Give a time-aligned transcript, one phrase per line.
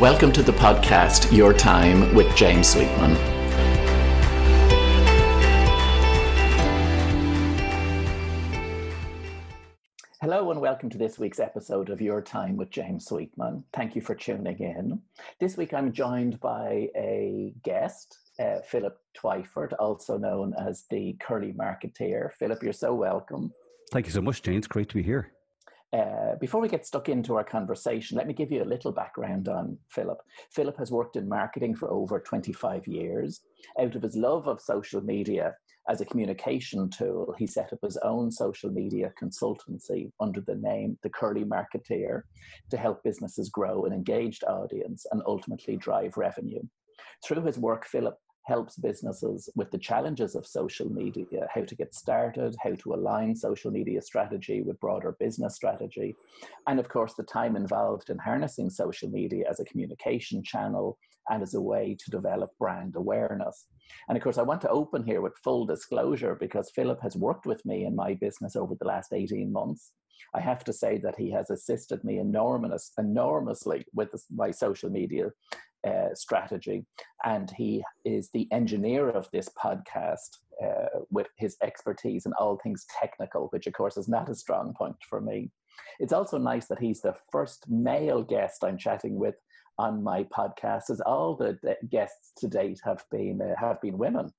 [0.00, 3.14] Welcome to the podcast Your Time with James Sweetman.
[10.20, 13.62] Hello and welcome to this week's episode of Your Time with James Sweetman.
[13.72, 15.00] Thank you for tuning in.
[15.38, 21.52] This week I'm joined by a guest, uh, Philip Twyford, also known as the Curly
[21.52, 22.32] Marketeer.
[22.32, 23.52] Philip, you're so welcome.
[23.92, 24.66] Thank you so much, James.
[24.66, 25.33] Great to be here.
[25.94, 29.48] Uh, before we get stuck into our conversation, let me give you a little background
[29.48, 30.18] on Philip.
[30.50, 33.42] Philip has worked in marketing for over 25 years.
[33.80, 35.54] Out of his love of social media
[35.88, 40.98] as a communication tool, he set up his own social media consultancy under the name
[41.04, 42.22] The Curly Marketeer
[42.70, 46.62] to help businesses grow an engaged audience and ultimately drive revenue.
[47.24, 51.94] Through his work, Philip helps businesses with the challenges of social media, how to get
[51.94, 56.14] started, how to align social media strategy with broader business strategy,
[56.66, 60.98] and of course, the time involved in harnessing social media as a communication channel
[61.30, 63.66] and as a way to develop brand awareness.
[64.08, 67.46] And of course, I want to open here with full disclosure because Philip has worked
[67.46, 69.92] with me in my business over the last 18 months.
[70.34, 75.30] I have to say that he has assisted me enormous, enormously with my social media
[75.86, 76.84] uh, strategy.
[77.24, 82.86] And he is the engineer of this podcast uh, with his expertise in all things
[83.00, 85.50] technical, which, of course, is not a strong point for me.
[85.98, 89.34] It's also nice that he's the first male guest I'm chatting with
[89.78, 91.58] on my podcast, as all the
[91.90, 94.32] guests to date have been uh, have been women.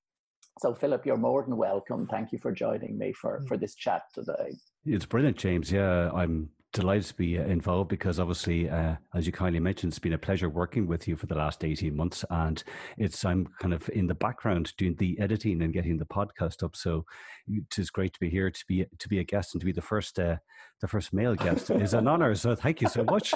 [0.62, 2.08] So, Philip, you're more than welcome.
[2.08, 4.56] Thank you for joining me for, for this chat today.
[4.86, 5.70] It's brilliant, James.
[5.70, 10.00] Yeah, I'm delighted to be uh, involved because obviously, uh, as you kindly mentioned, it's
[10.00, 12.26] been a pleasure working with you for the last 18 months.
[12.30, 12.62] And
[12.98, 16.76] it's, I'm kind of in the background doing the editing and getting the podcast up.
[16.76, 17.06] So
[17.48, 19.72] it is great to be here to be, to be a guest and to be
[19.72, 20.36] the first, uh,
[20.82, 22.36] the first male guest is an honor.
[22.36, 23.34] So thank you so much.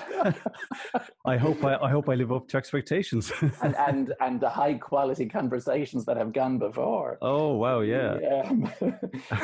[1.26, 3.32] I hope I, I hope I live up to expectations.
[3.62, 7.17] and, and, and the high quality conversations that have gone before.
[7.22, 7.80] Oh, wow.
[7.82, 8.17] Yeah.
[8.45, 8.72] Um,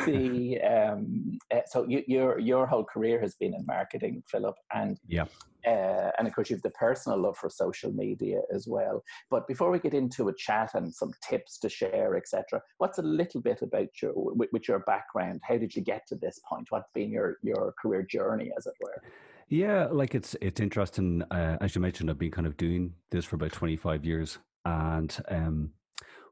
[0.06, 4.56] the, um, uh, so you, your, your whole career has been in marketing marketing, Philip,
[4.74, 5.24] and yeah,
[5.66, 9.02] uh, and of course you've the personal love for social media as well.
[9.30, 13.02] But before we get into a chat and some tips to share, etc., what's a
[13.02, 15.40] little bit about your with, with your background?
[15.42, 16.66] How did you get to this point?
[16.70, 19.02] What's been your your career journey, as it were?
[19.48, 21.22] Yeah, like it's it's interesting.
[21.30, 24.38] Uh, as you mentioned, I've been kind of doing this for about twenty five years,
[24.64, 25.70] and um,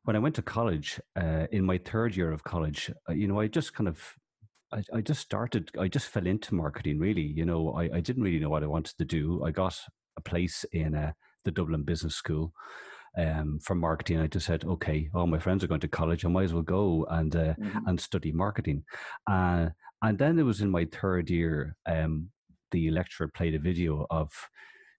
[0.04, 3.40] when I went to college, uh, in my third year of college, uh, you know,
[3.40, 4.16] I just kind of
[4.74, 7.22] I, I just started, I just fell into marketing really.
[7.22, 9.44] You know, I, I didn't really know what I wanted to do.
[9.44, 9.78] I got
[10.16, 11.12] a place in uh,
[11.44, 12.52] the Dublin Business School
[13.16, 14.18] um, for marketing.
[14.18, 16.24] I just said, okay, all my friends are going to college.
[16.24, 17.86] I might as well go and uh, mm-hmm.
[17.86, 18.84] and study marketing.
[19.30, 19.68] Uh,
[20.02, 22.30] and then it was in my third year, um,
[22.72, 24.30] the lecturer played a video of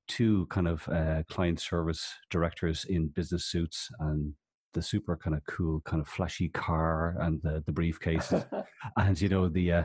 [0.08, 4.34] two kind of uh, client service directors in business suits and
[4.75, 8.46] the super kind of cool, kind of flashy car and the the briefcases,
[8.97, 9.84] and you know the uh,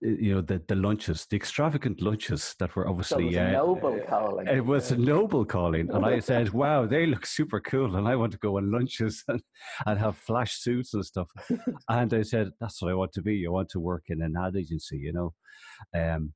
[0.00, 3.52] you know the the lunches, the extravagant lunches that were obviously so it was uh,
[3.52, 4.46] noble calling.
[4.46, 8.16] It was a noble calling, and I said, "Wow, they look super cool," and I
[8.16, 9.42] want to go on lunches and,
[9.84, 11.28] and have flash suits and stuff.
[11.88, 13.44] and I said, "That's what I want to be.
[13.46, 15.34] I want to work in an ad agency," you know.
[15.94, 16.32] Um,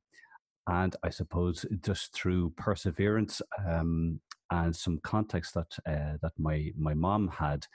[0.66, 4.20] and I suppose just through perseverance um,
[4.52, 7.66] and some context that uh, that my my mom had,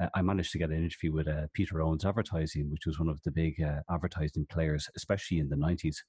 [0.00, 3.08] uh, I managed to get an interview with uh, Peter Owens Advertising, which was one
[3.08, 6.02] of the big uh, advertising players, especially in the nineties.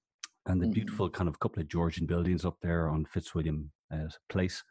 [0.48, 0.74] And the mm-hmm.
[0.74, 4.64] beautiful kind of couple of Georgian buildings up there on Fitzwilliam uh, Place.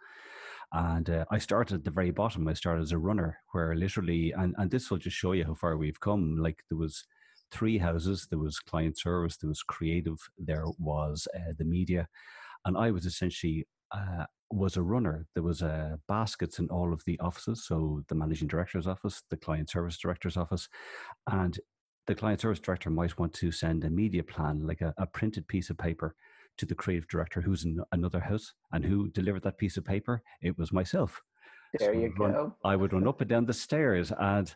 [0.72, 2.48] And uh, I started at the very bottom.
[2.48, 5.54] I started as a runner, where literally, and, and this will just show you how
[5.54, 6.36] far we've come.
[6.38, 7.04] Like there was
[7.52, 8.26] three houses.
[8.30, 12.08] There was client service, there was creative, there was uh, the media,
[12.64, 15.26] and I was essentially uh, was a runner.
[15.34, 19.36] There was uh, baskets in all of the offices, so the managing director's office, the
[19.36, 20.68] client service director's office,
[21.30, 21.58] and
[22.06, 25.46] the client service director might want to send a media plan, like a, a printed
[25.46, 26.14] piece of paper,
[26.58, 30.22] to the creative director who's in another house, and who delivered that piece of paper?
[30.42, 31.20] It was myself.
[31.78, 32.56] There so you run, go.
[32.64, 34.52] I would run up and down the stairs, and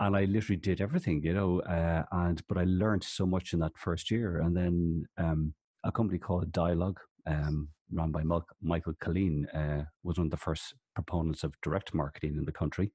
[0.00, 1.60] and I literally did everything, you know.
[1.60, 5.54] Uh, and but I learned so much in that first year, and then um,
[5.84, 8.22] a company called Dialogue, um, run by
[8.62, 12.92] Michael Colleen, uh, was one of the first proponents of direct marketing in the country.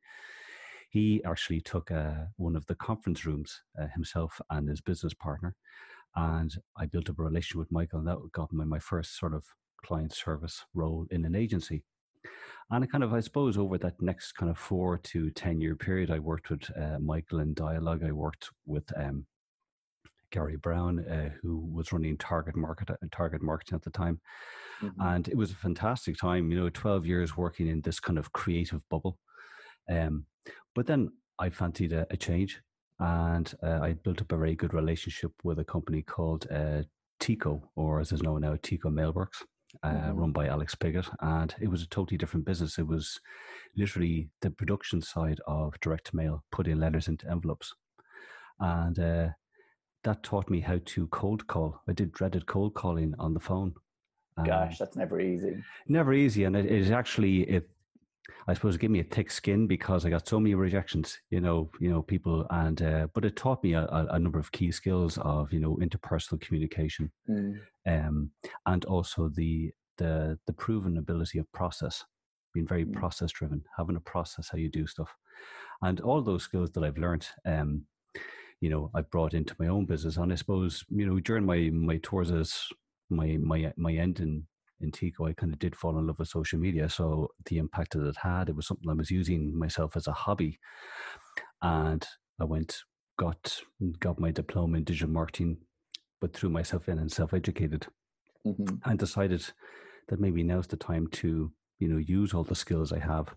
[0.90, 5.56] He actually took uh, one of the conference rooms uh, himself and his business partner,
[6.16, 9.34] and I built up a relationship with Michael, and that got me my first sort
[9.34, 9.46] of
[9.84, 11.84] client service role in an agency.
[12.72, 15.76] And I kind of, I suppose, over that next kind of four to 10 year
[15.76, 18.04] period, I worked with uh, Michael in Dialogue.
[18.04, 19.26] I worked with um,
[20.34, 24.20] Gary Brown, uh, who was running Target Market uh, Target Marketing at the time,
[24.82, 25.00] mm-hmm.
[25.00, 26.52] and it was a fantastic time.
[26.52, 29.18] You know, twelve years working in this kind of creative bubble.
[29.90, 30.26] Um,
[30.76, 32.62] but then I fancied a, a change,
[33.00, 36.82] and uh, I built up a very good relationship with a company called uh,
[37.20, 39.44] Teco, or as is known now, Teco Mailworks.
[39.82, 40.20] Uh, mm-hmm.
[40.20, 42.78] run by Alex Piggott, and it was a totally different business.
[42.78, 43.20] It was
[43.76, 47.74] literally the production side of direct mail, putting letters into envelopes,
[48.60, 49.30] and uh,
[50.04, 51.82] that taught me how to cold call.
[51.88, 53.74] I did dreaded cold calling on the phone.
[54.38, 55.64] Um, Gosh, that's never easy.
[55.88, 57.70] Never easy, and it actually it.
[58.48, 61.20] I suppose it gave me a thick skin because I got so many rejections.
[61.30, 64.52] You know, you know, people, and uh, but it taught me a, a, number of
[64.52, 67.60] key skills of you know interpersonal communication, mm.
[67.86, 68.32] um,
[68.66, 72.04] and also the the the proven ability of process,
[72.54, 72.94] being very mm.
[72.94, 75.14] process driven, having a process how you do stuff,
[75.82, 77.28] and all those skills that I've learned.
[77.46, 77.86] Um,
[78.64, 80.16] you know, I've brought into my own business.
[80.16, 82.64] And I suppose, you know, during my my tours as
[83.10, 84.48] my my my end in
[84.80, 86.88] in Tico, I kind of did fall in love with social media.
[86.88, 90.14] So the impact that it had, it was something I was using myself as a
[90.14, 90.60] hobby.
[91.62, 92.08] And
[92.40, 92.78] I went,
[93.20, 93.60] got
[94.00, 95.58] got my diploma in digital marketing,
[96.22, 97.88] but threw myself in and self-educated
[98.48, 98.76] mm-hmm.
[98.86, 99.44] and decided
[100.08, 103.36] that maybe now's the time to, you know, use all the skills I have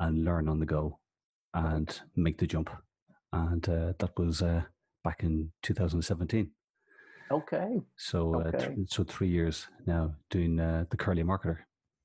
[0.00, 0.98] and learn on the go
[1.54, 2.68] and make the jump
[3.50, 4.62] and uh, that was uh,
[5.04, 6.50] back in 2017.
[7.30, 7.80] Okay.
[7.96, 8.50] So, uh.
[8.50, 11.58] Th- so three years now doing uh, the curly marketer.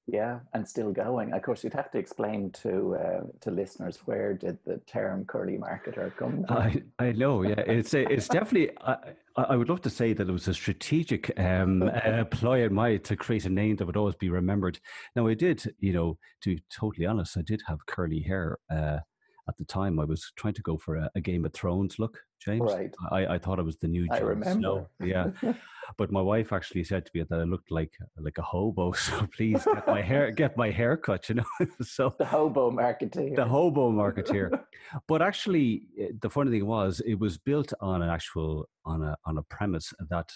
[0.07, 1.31] Yeah, and still going.
[1.31, 5.57] Of course, you'd have to explain to uh, to listeners where did the term curly
[5.57, 6.57] marketer come from.
[6.57, 7.43] I, I know.
[7.43, 8.71] Yeah, it's it's definitely.
[8.81, 8.97] I,
[9.37, 12.97] I would love to say that it was a strategic um, uh, ploy in my
[12.97, 14.79] to create a name that would always be remembered.
[15.15, 18.97] Now, I did, you know, to be totally honest, I did have curly hair uh,
[19.47, 22.19] at the time I was trying to go for a, a Game of Thrones look,
[22.39, 22.71] James.
[22.71, 22.93] Right.
[23.11, 24.87] I, I thought I was the new Jon Snow.
[25.03, 25.31] Yeah.
[25.97, 28.91] but my wife actually said to me that I looked like like a hobo.
[29.01, 31.45] So please get my hair get my hair cut, you know.
[31.81, 33.35] so the hobo marketeer.
[33.35, 34.61] The hobo marketeer.
[35.07, 39.15] but actually eh, the funny thing was it was built on an actual on a
[39.25, 40.31] on a premise that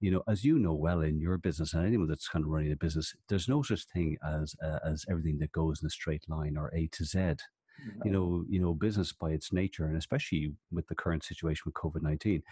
[0.00, 2.70] you know, as you know well in your business and anyone that's kind of running
[2.70, 6.22] a business, there's no such thing as uh, as everything that goes in a straight
[6.28, 7.36] line or A to Z
[8.04, 11.74] you know, you know, business by its nature, and especially with the current situation with
[11.74, 12.42] COVID nineteen,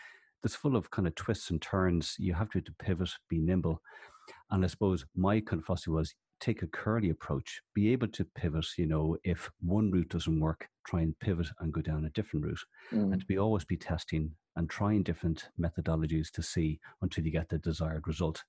[0.43, 2.17] that's full of kind of twists and turns.
[2.19, 3.81] You have to, to pivot, be nimble,
[4.50, 8.67] and I suppose my philosophy was take a curly approach, be able to pivot.
[8.76, 12.44] You know, if one route doesn't work, try and pivot and go down a different
[12.44, 13.12] route, mm.
[13.12, 17.49] and to be always be testing and trying different methodologies to see until you get
[17.49, 18.43] the desired result,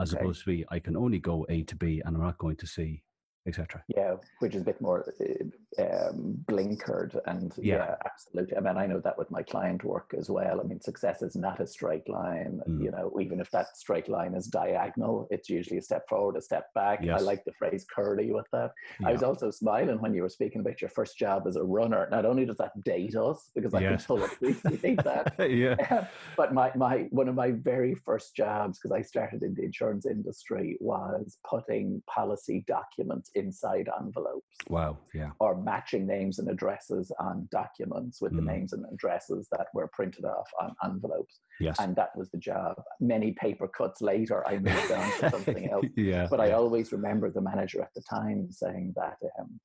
[0.00, 0.20] as okay.
[0.20, 2.66] opposed to be I can only go A to B and I'm not going to
[2.66, 3.02] C
[3.46, 3.82] etc.
[3.88, 7.76] Yeah, which is a bit more uh, um, blinkered, and yeah.
[7.76, 7.94] yeah.
[8.04, 8.56] absolutely.
[8.56, 10.60] I mean, I know that with my client work as well.
[10.60, 12.60] I mean, success is not a straight line.
[12.66, 12.82] Mm.
[12.82, 16.42] You know, even if that straight line is diagonal, it's usually a step forward, a
[16.42, 17.00] step back.
[17.02, 17.20] Yes.
[17.20, 18.72] I like the phrase "curly" with that.
[19.00, 19.08] Yeah.
[19.08, 22.08] I was also smiling when you were speaking about your first job as a runner.
[22.10, 24.06] Not only does that date us, because I yes.
[24.06, 25.34] can totally appreciate that.
[25.50, 26.06] yeah.
[26.36, 30.06] but my my one of my very first jobs, because I started in the insurance
[30.06, 34.46] industry, was putting policy documents inside envelopes.
[34.68, 35.30] Wow, yeah.
[35.40, 38.36] Or matching names and addresses on documents with mm.
[38.36, 41.40] the names and addresses that were printed off on envelopes.
[41.60, 41.76] Yes.
[41.78, 42.80] And that was the job.
[43.00, 45.86] Many paper cuts later, I moved on to something else.
[45.96, 46.26] yeah.
[46.30, 49.60] But I always remember the manager at the time saying that um,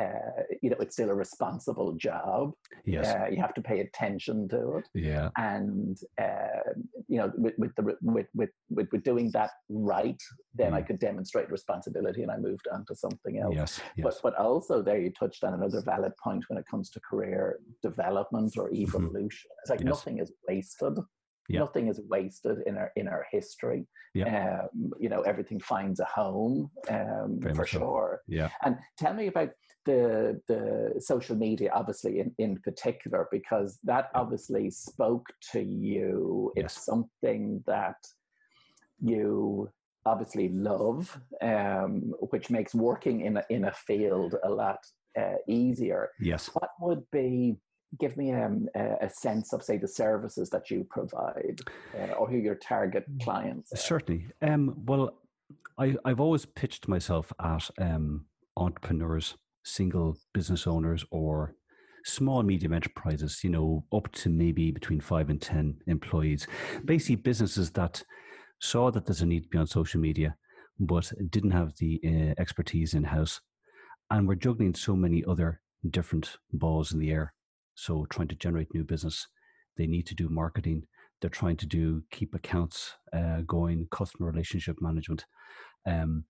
[0.00, 2.52] uh, you know, it's still a responsible job.
[2.84, 3.06] Yes.
[3.06, 4.88] Uh, you have to pay attention to it.
[4.94, 5.30] Yeah.
[5.36, 6.72] And, uh,
[7.08, 10.20] you know, with, with, the, with, with, with, doing that right,
[10.54, 10.76] then mm.
[10.76, 13.54] I could demonstrate responsibility and I moved on to something else.
[13.54, 13.80] Yes.
[13.96, 14.04] yes.
[14.04, 17.58] But, but also there you touched on another valid point when it comes to career
[17.82, 18.82] development or mm-hmm.
[18.82, 19.50] evolution.
[19.50, 19.60] Mm-hmm.
[19.62, 19.88] It's like yes.
[19.88, 20.98] nothing is wasted.
[21.48, 21.60] Yeah.
[21.60, 23.86] Nothing is wasted in our in our history.
[24.14, 24.62] Yeah.
[24.62, 28.22] Um, you know, everything finds a home um, for sure.
[28.26, 28.48] Yeah.
[28.64, 29.50] And tell me about
[29.84, 36.52] the the social media obviously in, in particular because that obviously spoke to you.
[36.56, 36.84] It's yes.
[36.84, 37.96] something that
[39.00, 39.70] you
[40.06, 44.78] obviously love um, which makes working in a, in a field a lot
[45.18, 46.10] uh, easier.
[46.20, 46.50] Yes.
[46.52, 47.56] What would be
[48.00, 51.60] give me um, a sense of say the services that you provide
[51.96, 53.76] uh, or who your target clients are.
[53.76, 54.26] certainly.
[54.42, 55.14] Um, well
[55.78, 58.26] I, i've always pitched myself at um,
[58.56, 61.54] entrepreneurs single business owners or
[62.04, 66.46] small medium enterprises you know up to maybe between 5 and 10 employees
[66.84, 68.02] basically businesses that
[68.60, 70.36] saw that there's a need to be on social media
[70.78, 73.40] but didn't have the uh, expertise in house
[74.10, 77.32] and were juggling so many other different balls in the air
[77.74, 79.26] so trying to generate new business
[79.76, 80.86] they need to do marketing
[81.24, 85.24] they're trying to do keep accounts uh, going, customer relationship management.
[85.86, 86.24] Um,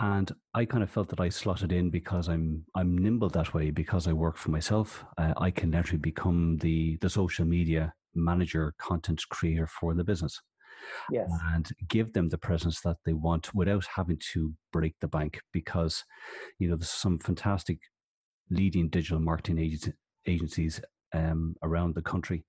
[0.00, 3.70] and I kind of felt that I slotted in because I'm I'm nimble that way
[3.70, 5.04] because I work for myself.
[5.16, 10.40] Uh, I can naturally become the the social media manager, content creator for the business.
[11.10, 11.30] Yes.
[11.52, 16.04] And give them the presence that they want without having to break the bank because,
[16.58, 17.78] you know, there's some fantastic
[18.50, 19.94] leading digital marketing agencies,
[20.26, 20.80] agencies
[21.12, 22.44] um, around the country.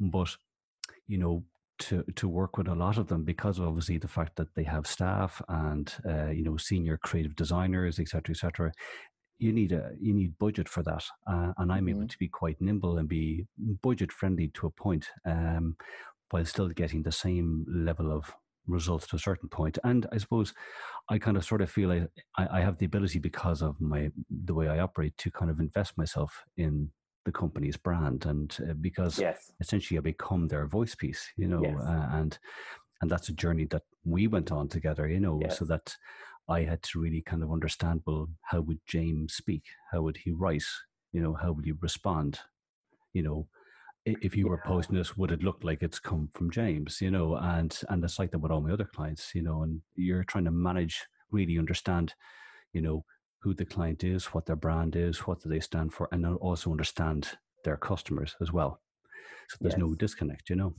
[0.00, 0.34] But,
[1.06, 1.44] you know,
[1.78, 4.64] to to work with a lot of them because of obviously the fact that they
[4.64, 8.72] have staff and uh, you know senior creative designers etc etc
[9.38, 11.88] you need a you need budget for that uh, and i'm mm-hmm.
[11.90, 13.44] able to be quite nimble and be
[13.82, 15.76] budget friendly to a point um,
[16.30, 18.32] while still getting the same level of
[18.66, 20.52] results to a certain point and i suppose
[21.08, 22.06] i kind of sort of feel I,
[22.36, 24.10] I have the ability because of my
[24.44, 26.90] the way i operate to kind of invest myself in
[27.26, 29.52] the company's brand and uh, because yes.
[29.60, 31.76] essentially I become their voice piece, you know, yes.
[31.78, 32.38] uh, and
[33.02, 35.58] and that's a journey that we went on together, you know, yes.
[35.58, 35.94] so that
[36.48, 39.64] I had to really kind of understand, well, how would James speak?
[39.92, 40.64] How would he write?
[41.12, 42.38] You know, how would he respond?
[43.12, 43.48] You know,
[44.06, 44.50] if you yeah.
[44.50, 47.00] were posting this, would it look like it's come from James?
[47.00, 49.82] You know, and and it's like that with all my other clients, you know, and
[49.96, 52.14] you're trying to manage, really understand,
[52.72, 53.04] you know,
[53.46, 56.72] who the client is, what their brand is, what do they stand for, and also
[56.72, 57.28] understand
[57.62, 58.80] their customers as well.
[59.48, 59.78] So there's yes.
[59.78, 60.74] no disconnect, you know.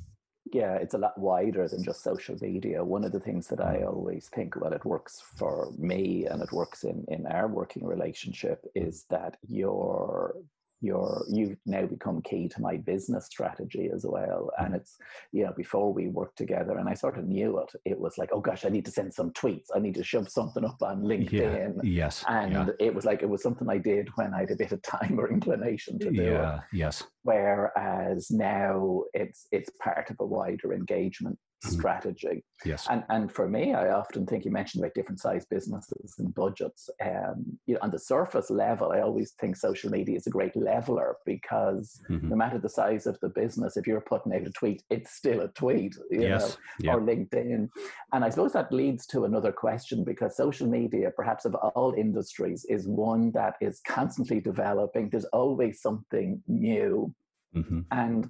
[0.52, 2.84] Yeah, it's a lot wider than just social media.
[2.84, 3.88] One of the things that I mm.
[3.88, 8.60] always think, well, it works for me and it works in, in our working relationship,
[8.66, 8.88] mm.
[8.88, 10.36] is that your
[10.82, 14.52] you're you've now become key to my business strategy as well.
[14.58, 14.98] And it's
[15.32, 18.30] you know before we worked together and i sort of knew it it was like
[18.32, 19.68] oh gosh i need to send some tweets.
[19.76, 21.32] I need to shove something up on linkedin.
[21.32, 22.24] Yeah, yes.
[22.28, 22.68] And yeah.
[22.80, 25.20] it was like it was something i did when i had a bit of time
[25.20, 26.58] or inclination to do yeah.
[26.58, 27.04] It yes.
[27.24, 31.38] Whereas now it's it's part of a wider engagement.
[31.64, 32.44] Strategy.
[32.66, 32.88] Yes.
[32.90, 36.90] And and for me, I often think you mentioned about different size businesses and budgets.
[37.04, 40.56] Um, you know, on the surface level, I always think social media is a great
[40.56, 42.30] leveler because mm-hmm.
[42.30, 45.42] no matter the size of the business, if you're putting out a tweet, it's still
[45.42, 45.96] a tweet.
[46.12, 46.58] yes.
[46.82, 47.70] Know, Or LinkedIn.
[48.14, 52.66] And I suppose that leads to another question because social media, perhaps of all industries,
[52.70, 55.10] is one that is constantly developing.
[55.10, 57.14] There's always something new.
[57.56, 57.82] Mm-hmm.
[57.92, 58.30] And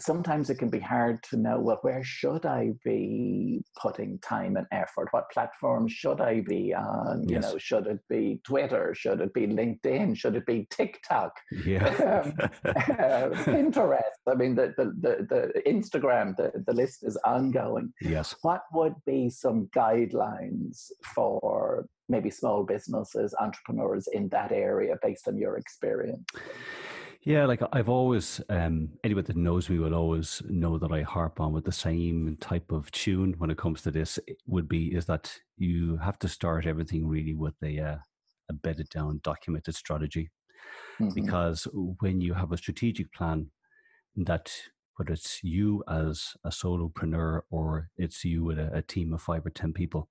[0.00, 4.66] sometimes it can be hard to know well where should i be putting time and
[4.72, 5.08] effort?
[5.10, 7.28] What platform should i be on?
[7.28, 8.94] You know should it be twitter?
[8.94, 10.16] Should it be linkedin?
[10.16, 11.32] Should it be tiktok?
[11.64, 12.30] Yeah.
[12.32, 12.34] Um,
[12.64, 14.20] uh, pinterest.
[14.28, 17.92] I mean the, the, the, the instagram the, the list is ongoing.
[18.00, 18.34] Yes.
[18.42, 25.36] What would be some guidelines for maybe small businesses entrepreneurs in that area based on
[25.36, 26.24] your experience
[27.24, 31.40] yeah, like I've always, um, anyone that knows me will always know that I harp
[31.40, 34.18] on with the same type of tune when it comes to this.
[34.46, 37.96] Would be is that you have to start everything really with a, uh,
[38.50, 40.30] a bedded down, documented strategy,
[41.00, 41.14] mm-hmm.
[41.14, 41.68] because
[42.00, 43.50] when you have a strategic plan,
[44.16, 44.52] that
[44.96, 49.46] whether it's you as a solopreneur or it's you with a, a team of five
[49.46, 50.08] or ten people,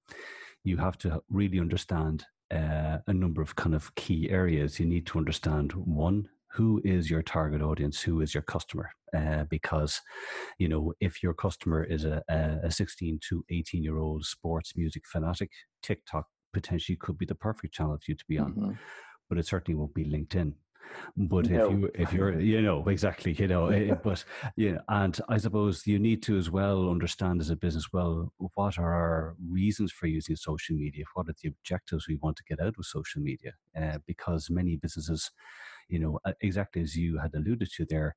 [0.63, 4.79] you have to really understand uh, a number of kind of key areas.
[4.79, 9.43] You need to understand one, who is your target audience who is your customer uh,
[9.49, 10.01] because
[10.57, 12.21] you know if your customer is a,
[12.63, 17.73] a 16 to 18 year old sports music fanatic tiktok potentially could be the perfect
[17.73, 18.71] channel for you to be on mm-hmm.
[19.29, 20.53] but it certainly won't be linkedin
[21.15, 21.65] but no.
[21.65, 24.23] if you if you're you know exactly you know it, but
[24.55, 28.31] you know and i suppose you need to as well understand as a business well
[28.55, 32.43] what are our reasons for using social media what are the objectives we want to
[32.43, 35.31] get out of social media uh, because many businesses
[35.91, 38.15] you know, exactly as you had alluded to there,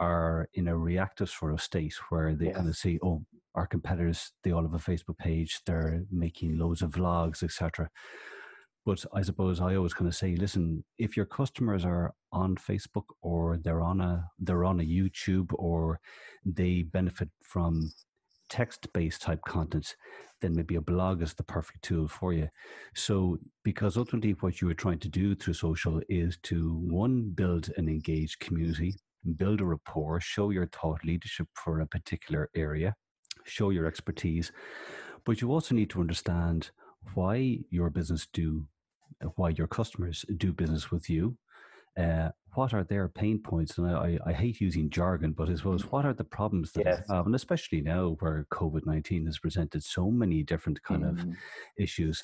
[0.00, 2.56] are in a reactive sort of state where they yes.
[2.56, 3.22] kind of say, oh,
[3.54, 7.88] our competitors, they all have a Facebook page, they're making loads of vlogs, etc.
[8.86, 13.04] But I suppose I always kind of say, listen, if your customers are on Facebook
[13.22, 16.00] or they're on a they're on a YouTube or
[16.44, 17.92] they benefit from
[18.54, 19.96] text based type content,
[20.40, 22.48] then maybe a blog is the perfect tool for you.
[22.94, 27.70] So, because ultimately what you are trying to do through social is to one, build
[27.76, 28.94] an engaged community,
[29.36, 32.94] build a rapport, show your thought leadership for a particular area,
[33.44, 34.52] show your expertise.
[35.24, 36.70] But you also need to understand
[37.14, 38.68] why your business do,
[39.34, 41.36] why your customers do business with you,
[41.98, 43.78] uh, what are their pain points?
[43.78, 47.02] And I, I, hate using jargon, but I suppose what are the problems that yes.
[47.10, 51.10] have, and especially now where COVID nineteen has presented so many different kind mm.
[51.10, 51.26] of
[51.78, 52.22] issues.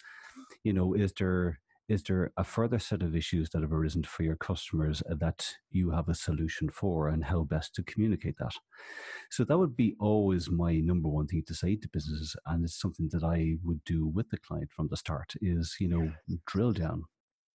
[0.64, 1.58] You know, is there
[1.90, 5.90] is there a further set of issues that have arisen for your customers that you
[5.90, 8.52] have a solution for and how best to communicate that?
[9.28, 12.36] So that would be always my number one thing to say to businesses.
[12.46, 15.88] And it's something that I would do with the client from the start is, you
[15.88, 16.12] know,
[16.46, 17.06] drill down.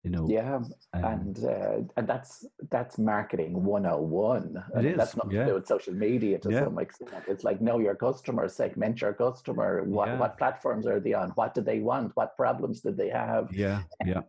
[0.05, 4.63] You know, yeah, um, and uh, and that's that's marketing 101.
[4.77, 5.39] It is, that's not yeah.
[5.39, 6.65] to do with social media to Yeah.
[6.65, 7.23] some extent.
[7.27, 9.83] It's like know your customer, segment your customer.
[9.83, 10.19] What Yeah.
[10.19, 11.31] what platforms are they on?
[11.31, 12.11] What do they want?
[12.13, 13.51] What problems do they have?
[13.51, 14.21] yeah, yeah,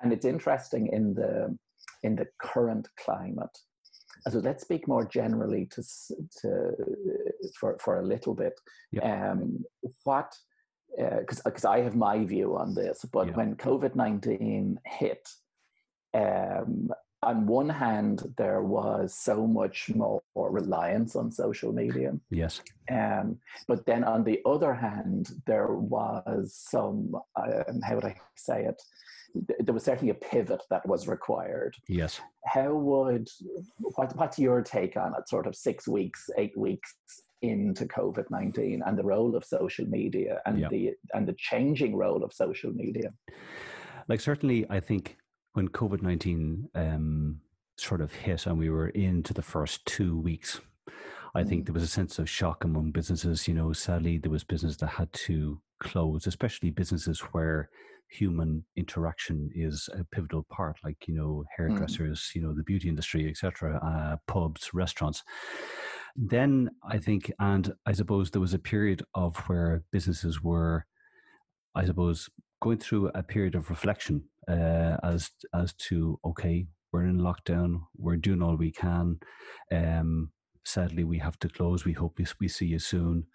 [0.00, 1.56] and it's interesting in the
[2.02, 3.56] in the current climate.
[4.30, 5.82] So let's speak more generally to
[6.40, 6.50] to
[7.58, 8.54] for for a little bit.
[9.00, 9.64] Um,
[10.02, 10.30] what
[10.96, 13.36] because because I have my view on this, but Yeah.
[13.36, 15.28] when COVID nineteen hit,
[16.14, 16.90] um,
[17.22, 23.84] on one hand there was so much more reliance on social media, yes, um, but
[23.86, 28.82] then on the other hand, there was some, um, how would I say it?
[29.60, 31.76] There was certainly a pivot that was required.
[31.88, 32.20] yes.
[32.46, 33.28] How would,
[33.78, 36.96] what, what's your take on it, sort of six weeks, eight weeks
[37.42, 40.68] into COVID 19 and the role of social media and, Yeah.
[40.68, 43.12] the, and the changing role of social media?
[44.08, 45.16] Like certainly, I think
[45.52, 47.40] when COVID nineteen um,
[47.76, 50.60] sort of hit and we were into the first two weeks,
[51.34, 51.66] I think Mm.
[51.66, 53.46] there was a sense of shock among businesses.
[53.48, 57.70] You know, sadly, there was business that had to close, especially businesses where
[58.08, 63.28] human interaction is a pivotal part, like you know, hairdressers, you know, the beauty industry,
[63.28, 65.22] etc., uh, pubs, restaurants.
[66.16, 70.86] Then I think, and I suppose there was a period of where businesses were,
[71.74, 72.28] I suppose,
[72.60, 78.16] going through a period of reflection uh, as as to okay, we're in lockdown, we're
[78.16, 79.18] doing all we can.
[79.72, 80.30] Um,
[80.64, 81.84] sadly, we have to close.
[81.84, 83.26] We hope we, we see you soon.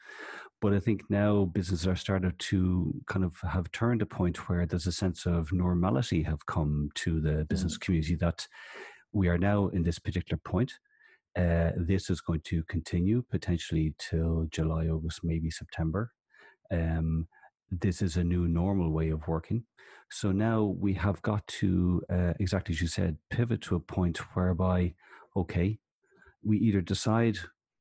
[0.62, 4.65] But I think now businesses are starting to kind of have turned a point where
[4.65, 8.48] there's a sense of normality have come to the business community that
[9.12, 10.74] we are now in this particular point.
[11.36, 16.12] Uh, this is going to continue potentially till July, August, maybe September.
[16.72, 17.27] Um,
[17.72, 19.63] this is a new normal way of working.
[20.12, 24.18] So now we have got to, uh, exactly as you said, pivot to a point
[24.36, 24.94] whereby,
[25.36, 25.79] okay,
[26.44, 27.38] we either decide,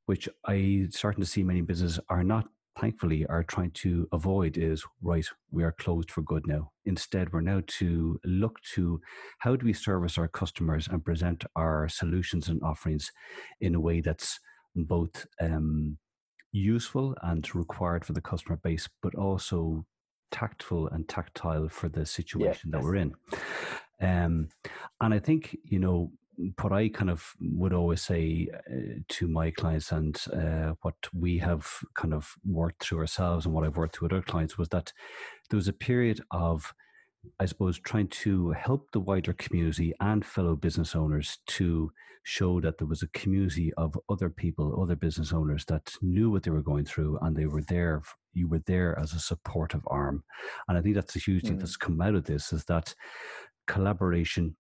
[0.07, 2.47] which I starting to see many businesses are not,
[2.81, 5.27] thankfully, are trying to avoid is right.
[5.51, 6.73] We are closed for good now.
[6.85, 9.01] Instead, we're now to look to
[9.39, 13.11] how do we service our customers and present our solutions and offerings
[13.61, 14.41] in a way that's
[14.77, 15.99] both um,
[16.53, 19.85] useful and required for the customer base, but also
[20.31, 23.15] tactful and tactile for the situation that we're in.
[24.01, 24.49] Um,
[25.01, 26.11] and I think, you know,
[26.61, 31.39] what I kind of would always say uh, to my clients and uh, what we
[31.39, 34.69] have kind of worked through ourselves and what I've worked through with other clients was
[34.71, 34.93] that
[35.51, 36.73] there was a period of,
[37.39, 41.93] I suppose, trying to help the wider community and fellow business owners to
[42.25, 46.43] show that there was a community of other people, other business owners that knew what
[46.43, 48.03] they were going through and they were there.
[48.33, 50.25] You were there as a supportive arm.
[50.67, 51.61] And I think that's a huge thing Mm.
[51.61, 52.95] that's come out of this is that
[53.67, 54.57] collaboration,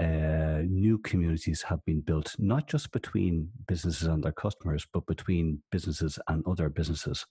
[0.00, 5.62] uh, new communities have been built, not just between businesses and their customers, but between
[5.70, 7.26] businesses and other businesses,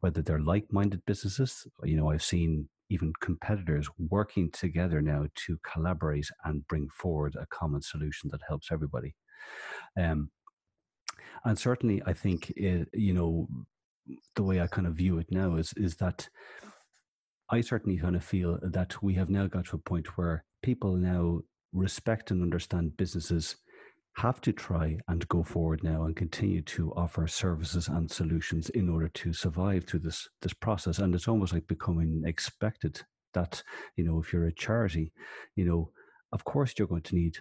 [0.00, 1.66] whether they're like minded businesses.
[1.82, 7.46] You know, I've seen even competitors working together now to collaborate and bring forward a
[7.46, 9.16] common solution that helps everybody.
[9.98, 10.30] Um,
[11.44, 13.48] and certainly, I think, it, you know,
[14.36, 16.28] the way I kind of view it now is, is that
[17.50, 20.96] I certainly kind of feel that we have now got to a point where people
[20.96, 21.40] now
[21.76, 23.56] respect and understand businesses
[24.16, 28.88] have to try and go forward now and continue to offer services and solutions in
[28.88, 30.98] order to survive through this this process.
[30.98, 33.02] And it's almost like becoming expected
[33.34, 33.62] that
[33.96, 35.12] you know if you're a charity
[35.56, 35.92] you know
[36.32, 37.38] of course you're going to need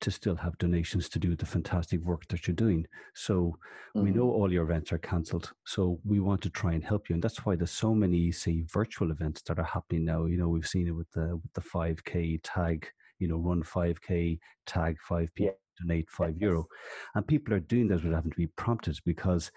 [0.00, 2.86] to still have donations to do the fantastic work that you're doing.
[3.14, 3.56] So
[4.00, 4.16] we Mhm.
[4.16, 7.14] know all your events are cancelled so we want to try and help you.
[7.14, 10.26] And that's why there's so many say virtual events that are happening now.
[10.26, 12.88] You know we've seen it with the with the 5k tag
[13.22, 16.66] you know run 5k tag five people donate five euro.
[17.14, 19.50] And people are doing that without having to be prompted because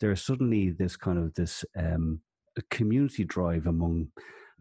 [0.00, 2.20] there's suddenly this kind of this um,
[2.70, 4.08] community drive among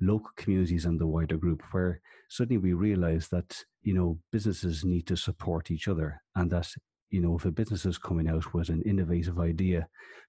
[0.02, 5.06] local communities and the wider group where suddenly we realize that you know businesses need
[5.08, 6.70] to support each other and that
[7.10, 9.88] you know if a business is coming out with an innovative idea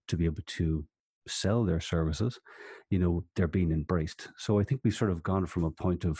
[0.08, 0.84] to be able to
[1.28, 2.40] sell their services
[2.88, 4.28] you know they're being embraced.
[4.38, 6.18] So i think we've sort of gone from a point of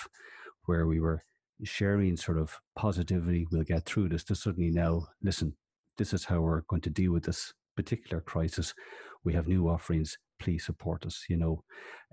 [0.66, 1.24] where we were
[1.64, 5.54] sharing sort of positivity we'll get through this to suddenly now listen
[5.98, 8.74] this is how we're going to deal with this particular crisis
[9.24, 11.24] we have new offerings please support us.
[11.28, 11.64] You know,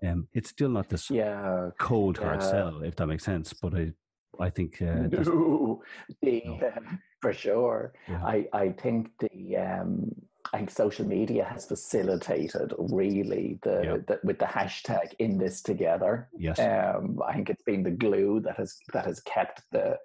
[0.05, 2.51] um, it's still not this yeah cold hard yeah.
[2.51, 3.53] sell, if that makes sense.
[3.53, 3.91] But I,
[4.39, 5.81] I think uh, no,
[6.21, 6.81] the, no.
[7.21, 7.93] for sure.
[8.07, 8.23] Yeah.
[8.23, 10.11] I I think the um,
[10.53, 14.07] I think social media has facilitated really the, yep.
[14.07, 16.29] the, with the hashtag in this together.
[16.37, 16.59] Yes.
[16.59, 19.97] Um, I think it's been the glue that has that has kept the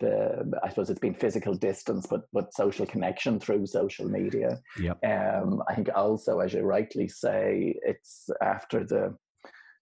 [0.00, 4.60] the I suppose it's been physical distance, but but social connection through social media.
[4.80, 5.04] Yep.
[5.04, 9.16] Um, I think also, as you rightly say, it's after the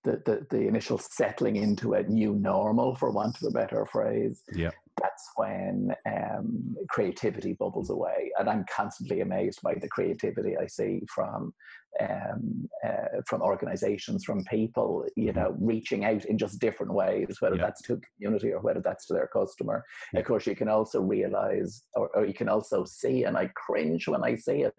[0.04, 4.42] the, the, the initial settling into a new normal, for want of a better phrase,
[4.54, 4.70] yeah.
[5.00, 8.30] That's when um, creativity bubbles away.
[8.38, 11.52] And I'm constantly amazed by the creativity I see from
[12.00, 15.38] um, uh, from organizations, from people, you mm-hmm.
[15.38, 17.62] know, reaching out in just different ways, whether yeah.
[17.62, 19.84] that's to community or whether that's to their customer.
[20.12, 20.20] Yeah.
[20.20, 24.08] Of course, you can also realize, or, or, you can also see, and I cringe
[24.08, 24.74] when I see it,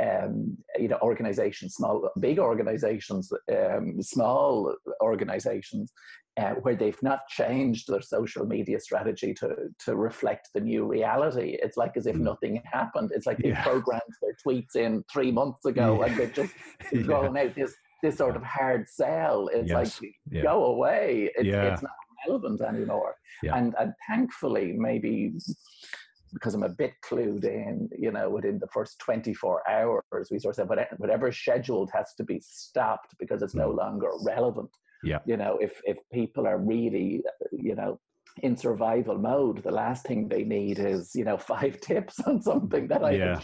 [0.00, 5.92] um, you know, organizations, small, big organizations, um, small organizations,
[6.36, 11.56] uh, where they've not changed their social media strategy to to reflect the new reality.
[11.62, 12.20] It's like as if mm.
[12.20, 13.10] nothing happened.
[13.14, 13.62] It's like they yeah.
[13.62, 16.06] programmed their tweets in three months ago, yeah.
[16.06, 16.54] and they're just
[16.92, 17.02] yeah.
[17.02, 19.48] going out this this sort of hard sell.
[19.52, 20.00] It's yes.
[20.02, 21.30] like go away.
[21.34, 21.92] It's, it's not
[22.26, 23.14] relevant anymore.
[23.42, 25.32] And and thankfully, maybe
[26.32, 30.58] because I'm a bit clued in, you know, within the first 24 hours, we sort
[30.58, 33.78] of said whatever scheduled has to be stopped because it's no mm.
[33.78, 34.70] longer relevant.
[35.06, 35.18] Yeah.
[35.26, 38.00] You know, if if people are really, you know,
[38.42, 42.88] in survival mode, the last thing they need is, you know, five tips on something
[42.88, 43.40] that I yeah.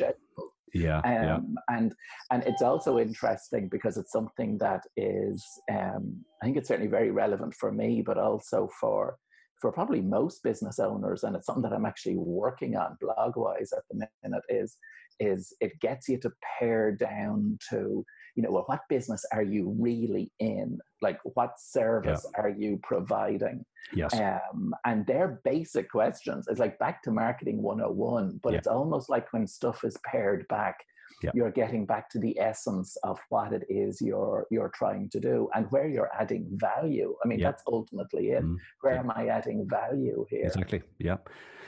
[0.75, 1.38] Yeah, um, yeah.
[1.68, 1.94] and
[2.31, 7.11] and it's also interesting because it's something that is um, I think it's certainly very
[7.11, 9.16] relevant for me, but also for
[9.61, 13.72] for probably most business owners, and it's something that I'm actually working on blog wise
[13.77, 14.42] at the minute.
[14.48, 14.79] Is
[15.20, 19.75] is it gets you to pare down to you know well, what business are you
[19.79, 22.42] really in like what service yeah.
[22.42, 23.64] are you providing
[23.95, 28.59] yes um, and they're basic questions it's like back to marketing 101 but yeah.
[28.59, 30.77] it's almost like when stuff is pared back
[31.23, 31.31] yeah.
[31.35, 35.49] you're getting back to the essence of what it is you're you're trying to do
[35.55, 37.51] and where you're adding value i mean yeah.
[37.51, 39.01] that's ultimately it mm where yeah.
[39.01, 41.16] am i adding value here exactly yeah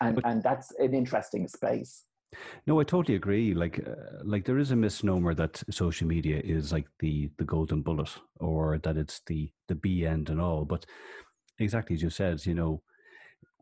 [0.01, 2.05] and but, and that's an interesting space
[2.67, 3.55] no, I totally agree.
[3.55, 7.83] Like, uh, like there is a misnomer that social media is like the the golden
[7.83, 10.65] bullet, or that it's the the B end and all.
[10.65, 10.87] But
[11.59, 12.83] exactly as you said, you know,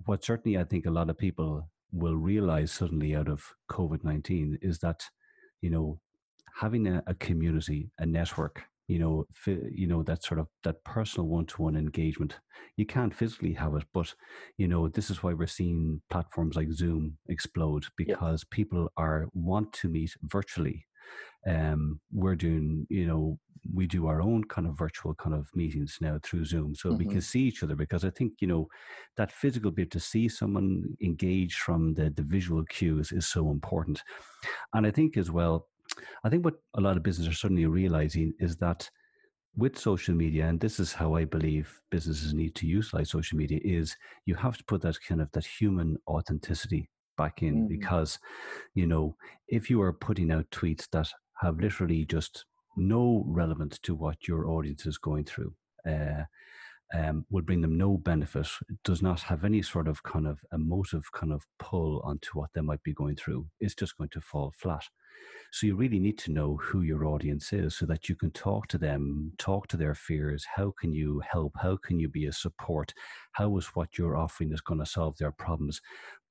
[0.06, 4.58] what certainly I think a lot of people will realize suddenly out of COVID nineteen
[4.62, 5.04] is that,
[5.61, 6.00] you know,
[6.54, 11.28] having a, a community, a network, you know, you know that sort of that personal
[11.28, 12.38] one-to-one engagement.
[12.76, 14.14] You can't physically have it, but
[14.58, 18.56] you know this is why we're seeing platforms like Zoom explode because yeah.
[18.56, 20.86] people are want to meet virtually.
[21.46, 23.38] Um, we're doing, you know,
[23.72, 26.98] we do our own kind of virtual kind of meetings now through Zoom, so mm-hmm.
[26.98, 27.20] we can mm-hmm.
[27.20, 27.76] see each other.
[27.76, 28.66] Because I think you know
[29.16, 34.02] that physical bit to see someone engage from the the visual cues is so important,
[34.74, 35.68] and I think as well
[36.24, 38.88] I think what a lot of businesses are suddenly realizing is that
[39.57, 43.61] with social media, and this is how I believe businesses need to utilize social media,
[43.62, 47.68] is you have to put that kind of that human authenticity back in mm.
[47.68, 48.18] because,
[48.74, 49.14] you know,
[49.48, 51.09] if you are putting out tweets that
[51.42, 55.52] have literally just no relevance to what your audience is going through,
[55.87, 56.24] uh,
[56.92, 58.48] um, will bring them no benefit,
[58.85, 62.61] does not have any sort of kind of emotive kind of pull onto what they
[62.61, 64.85] might be going through, it's just going to fall flat.
[65.52, 68.68] So you really need to know who your audience is so that you can talk
[68.68, 70.46] to them, talk to their fears.
[70.57, 71.52] How can you help?
[71.61, 72.94] How can you be a support?
[73.33, 75.81] How is what you're offering is going to solve their problems?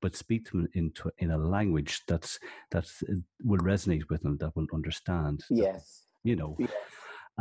[0.02, 2.40] But speak to them into in a language that's
[2.72, 5.44] that uh, will resonate with them, that will understand.
[5.52, 6.08] Yes.
[6.24, 6.56] You know.
[6.58, 6.72] Yes.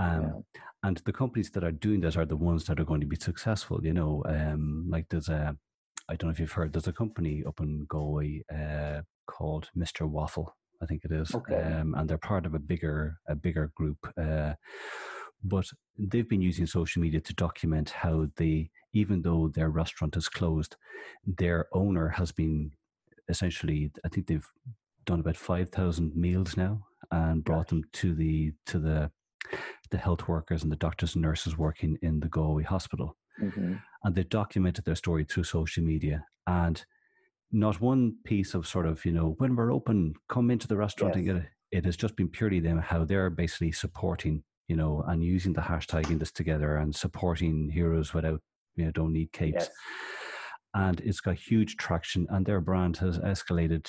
[0.00, 0.60] Um, yeah.
[0.82, 3.16] And the companies that are doing this are the ones that are going to be
[3.16, 3.84] successful.
[3.84, 5.54] You know, um, like there's a,
[6.08, 10.08] I don't know if you've heard, there's a company up in Galway uh, called Mr.
[10.08, 10.56] Waffle.
[10.82, 11.56] I think it is, okay.
[11.56, 13.98] um, and they're part of a bigger a bigger group.
[14.16, 14.54] Uh,
[15.44, 15.66] but
[15.98, 20.76] they've been using social media to document how they, even though their restaurant is closed,
[21.26, 22.70] their owner has been
[23.28, 23.92] essentially.
[24.06, 24.50] I think they've
[25.04, 29.10] done about five thousand meals now and brought them to the to the
[29.90, 33.16] the health workers and the doctors and nurses working in the Galway hospital.
[33.40, 33.74] Mm-hmm.
[34.05, 36.24] And they documented their story through social media.
[36.46, 36.85] And
[37.53, 41.14] not one piece of sort of, you know, when we're open, come into the restaurant
[41.14, 41.16] yes.
[41.16, 41.48] and get it.
[41.72, 45.61] It has just been purely them how they're basically supporting, you know, and using the
[45.61, 48.40] hashtag in this together and supporting heroes without,
[48.76, 49.64] you know, don't need capes.
[49.64, 49.70] Yes.
[50.74, 53.88] And it's got huge traction and their brand has escalated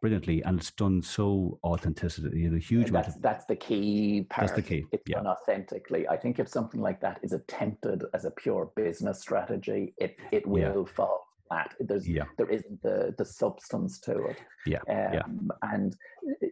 [0.00, 2.40] brilliantly, and it's done so authenticity.
[2.40, 2.90] You know, huge.
[2.90, 4.48] That's of, that's the key part.
[4.48, 4.84] That's the key.
[4.92, 5.16] It's yeah.
[5.16, 6.06] done authentically.
[6.08, 10.46] I think if something like that is attempted as a pure business strategy, it it
[10.46, 10.94] will yeah.
[10.94, 11.74] fall flat.
[11.80, 12.24] There's yeah.
[12.36, 14.38] there isn't the the substance to it.
[14.66, 14.80] Yeah.
[14.88, 15.22] Um, yeah.
[15.62, 15.96] And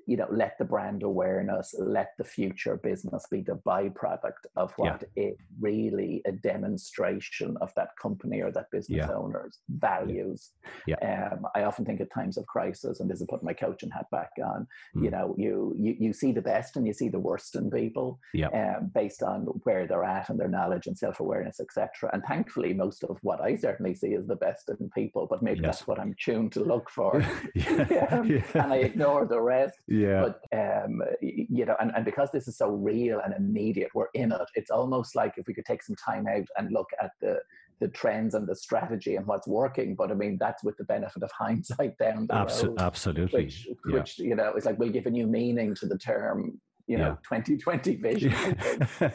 [0.06, 5.02] you know, let the brand awareness, let the future business be the byproduct of what
[5.16, 5.24] yeah.
[5.24, 10.50] it really a demonstration of that company or that business owner's values.
[10.86, 11.30] Yeah.
[11.32, 14.06] Um, I often think at times of crisis, and this is putting my coaching hat
[14.10, 14.66] back on.
[14.96, 15.04] Mm.
[15.04, 18.20] You know, you, you you see the best and you see the worst in people.
[18.32, 18.48] Yeah.
[18.48, 22.10] Um, based on where they're at and their knowledge and self awareness, etc.
[22.12, 25.26] And thankfully, most of what I certainly see is the best in people.
[25.28, 25.78] But maybe yes.
[25.78, 27.24] that's what I'm tuned to look for.
[27.54, 28.06] yeah.
[28.10, 28.42] Um, yeah.
[28.54, 29.78] And I ignore the rest.
[29.86, 30.28] Yeah.
[30.50, 34.32] But um, you know, and, and because this is so real and immediate, we're in
[34.32, 34.48] it.
[34.54, 37.40] It's almost like if we could take some time out and look at the
[37.80, 39.94] the trends and the strategy and what's working.
[39.94, 42.80] But I mean, that's with the benefit of hindsight down the Absol- road.
[42.80, 43.44] Absolutely.
[43.44, 43.94] Which, yeah.
[43.94, 47.18] which, you know, it's like we'll give a new meaning to the term, you know,
[47.30, 47.38] yeah.
[47.38, 48.34] 2020 vision.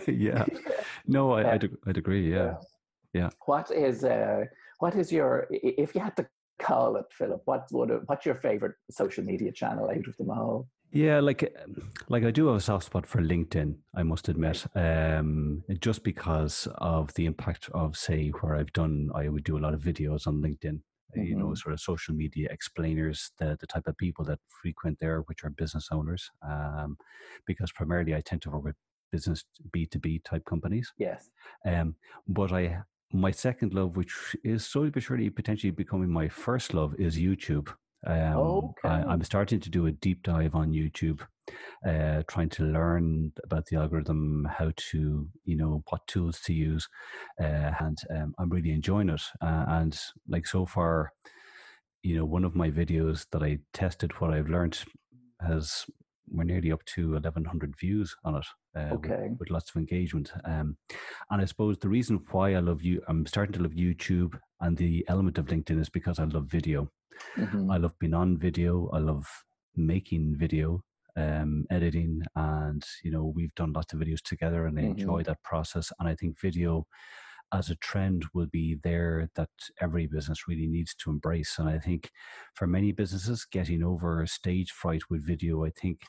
[0.08, 0.46] yeah.
[1.08, 2.32] No, I, I'd, I'd agree.
[2.32, 2.56] Yeah.
[3.14, 3.30] Yeah.
[3.46, 4.46] What is, uh,
[4.80, 6.28] what is your, if you had to
[6.60, 10.68] call it, Philip, what would, what's your favorite social media channel out of them all?
[10.92, 11.56] Yeah, like
[12.08, 13.76] like I do have a soft spot for LinkedIn.
[13.96, 19.30] I must admit, um, just because of the impact of say where I've done, I
[19.30, 20.82] would do a lot of videos on LinkedIn.
[21.16, 21.24] Mm-hmm.
[21.24, 21.56] You know, mm-hmm.
[21.56, 25.52] sort of social media explainers, the the type of people that frequent there, which are
[25.52, 26.98] business owners, um,
[27.46, 28.76] because primarily I tend to work with
[29.12, 30.92] business B two B type companies.
[30.98, 31.30] Yes.
[31.68, 32.80] Um, but I
[33.12, 37.70] my second love, which is slowly but surely potentially becoming my first love, is YouTube.
[38.06, 38.90] Um, okay.
[38.90, 41.22] I, am starting to do a deep dive on YouTube,
[41.86, 46.88] uh, trying to learn about the algorithm, how to, you know, what tools to use,
[47.42, 49.22] uh, and um, I'm really enjoying it.
[49.42, 51.12] Uh, and like so far,
[52.02, 54.80] you know, one of my videos that I tested what I've learned
[55.42, 55.86] has
[56.32, 59.28] we're nearly up to 1100 views on it uh, okay.
[59.30, 60.78] with, with, lots of engagement um,
[61.32, 64.78] and i suppose the reason why i love you i'm starting to love youtube and
[64.78, 66.90] the element of linkedin is because i love video
[67.38, 67.70] mm-hmm.
[67.72, 69.26] i love being on video i love
[69.76, 70.82] making video
[71.18, 75.00] um, editing and you know we've done lots of videos together and i mm-hmm.
[75.00, 76.86] enjoy that process and i think video
[77.54, 79.50] as a trend will be there that
[79.82, 81.58] every business really needs to embrace.
[81.58, 82.12] And I think
[82.54, 86.02] for many businesses, getting over stage fright with video, I think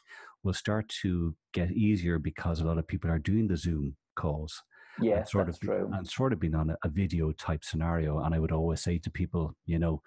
[0.42, 4.62] will start to get easier because a lot of people are doing the Zoom calls.
[5.00, 5.90] Yes, sort that's of, true.
[5.92, 8.18] And sort of being on a, a video type scenario.
[8.18, 10.02] And I would always say to people, you know,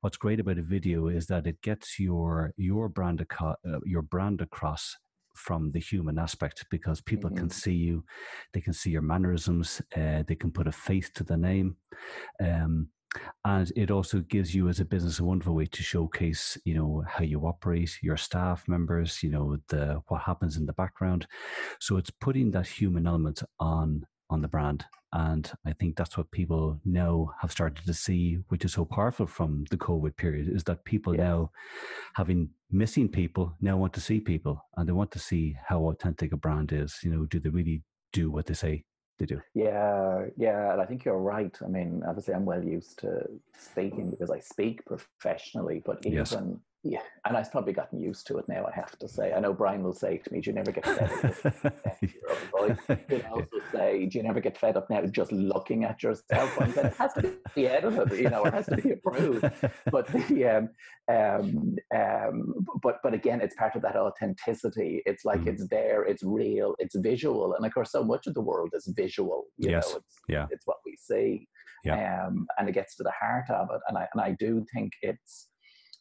[0.00, 4.02] what's great about a video is that it gets your your brand aco- uh, your
[4.02, 4.96] brand across
[5.40, 7.40] from the human aspect because people mm-hmm.
[7.40, 8.04] can see you,
[8.52, 11.76] they can see your mannerisms, uh, they can put a face to the name.
[12.42, 12.88] Um,
[13.44, 17.02] and it also gives you as a business a wonderful way to showcase you know
[17.08, 21.26] how you operate your staff members you know the what happens in the background
[21.80, 26.30] so it's putting that human element on on the brand and I think that's what
[26.30, 30.62] people now have started to see, which is so powerful from the COVID period, is
[30.64, 31.24] that people yes.
[31.24, 31.50] now,
[32.14, 36.32] having missing people, now want to see people and they want to see how authentic
[36.32, 36.98] a brand is.
[37.02, 38.84] You know, do they really do what they say
[39.18, 39.40] they do?
[39.52, 40.72] Yeah, yeah.
[40.72, 41.56] And I think you're right.
[41.64, 43.24] I mean, obviously, I'm well used to
[43.58, 46.36] speaking because I speak professionally, but even yes
[46.82, 48.64] yeah, and I've probably gotten used to it now.
[48.64, 49.34] I have to say.
[49.34, 51.96] I know Brian will say to me, "Do you never get fed up?"
[53.08, 56.74] He'll also say, "Do you never get fed up now just looking at yourself?" And
[56.74, 59.44] it has to be edited, you know, it has to be approved.
[59.92, 65.02] But the um, um, um, but but again, it's part of that authenticity.
[65.04, 65.48] It's like mm.
[65.48, 68.90] it's there, it's real, it's visual, and of course, so much of the world is
[68.96, 69.44] visual.
[69.58, 69.90] You yes.
[69.90, 71.46] know, it's, yeah, it's what we see.
[71.84, 72.26] Yeah.
[72.26, 74.92] Um, and it gets to the heart of it, and I and I do think
[75.02, 75.49] it's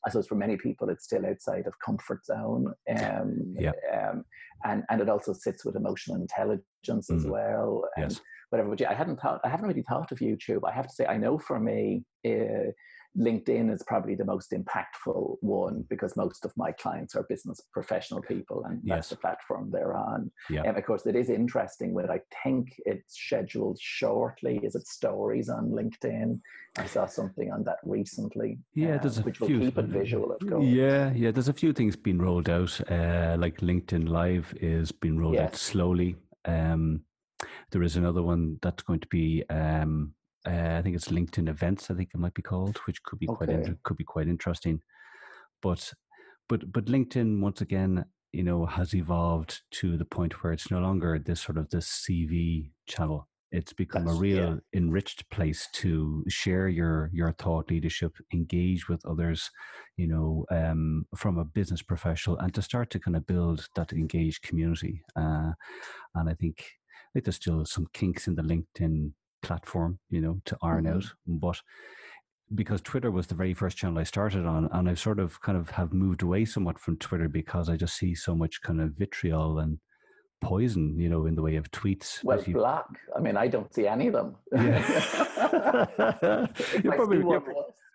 [0.05, 2.73] I suppose for many people it's still outside of comfort zone.
[2.97, 3.71] Um, yeah.
[3.93, 4.23] Um,
[4.65, 7.15] and and it also sits with emotional intelligence mm.
[7.15, 7.83] as well.
[7.97, 8.21] And yes.
[8.49, 8.69] whatever.
[8.69, 9.41] But yeah, I hadn't thought.
[9.43, 10.61] I haven't really thought of YouTube.
[10.67, 12.03] I have to say, I know for me.
[12.27, 12.71] Uh,
[13.17, 18.21] LinkedIn is probably the most impactful one because most of my clients are business professional
[18.21, 19.09] people, and that's yes.
[19.09, 20.31] the platform they're on.
[20.49, 20.63] Yeah.
[20.65, 21.93] And of course, it is interesting.
[21.95, 24.59] But I think it's scheduled shortly.
[24.63, 26.39] Is it stories on LinkedIn?
[26.77, 28.59] I saw something on that recently.
[28.75, 29.59] Yeah, there's a which few.
[29.59, 30.65] will keep it visual, of course.
[30.65, 31.31] Yeah, yeah.
[31.31, 32.79] There's a few things being rolled out.
[32.89, 35.49] Uh, like LinkedIn Live is being rolled yes.
[35.49, 36.15] out slowly.
[36.45, 37.01] Um,
[37.71, 40.13] there is another one that's going to be um,
[40.47, 41.91] uh, I think it's LinkedIn events.
[41.91, 43.37] I think it might be called, which could be okay.
[43.37, 44.81] quite inter- could be quite interesting.
[45.61, 45.93] But
[46.47, 50.79] but but LinkedIn once again, you know, has evolved to the point where it's no
[50.79, 53.27] longer this sort of this CV channel.
[53.51, 54.55] It's become That's- a real yeah.
[54.79, 59.49] enriched place to share your your thought leadership, engage with others,
[59.97, 63.91] you know, um, from a business professional, and to start to kind of build that
[63.91, 65.01] engaged community.
[65.15, 65.51] Uh,
[66.15, 70.41] and I think, I think there's still some kinks in the LinkedIn platform, you know,
[70.45, 70.95] to iron Mhm.
[70.95, 71.61] out, but
[72.55, 75.57] because Twitter was the very first channel I started on, and I've sort of kind
[75.57, 78.93] of have moved away somewhat from Twitter because I just see so much kind of
[78.93, 79.79] vitriol and
[80.41, 82.23] poison, you know, in the way of tweets.
[82.23, 82.85] Well, you- black.
[83.15, 84.35] I mean, I don't see any of them.
[84.51, 86.47] Yeah.
[86.83, 87.43] Probably- one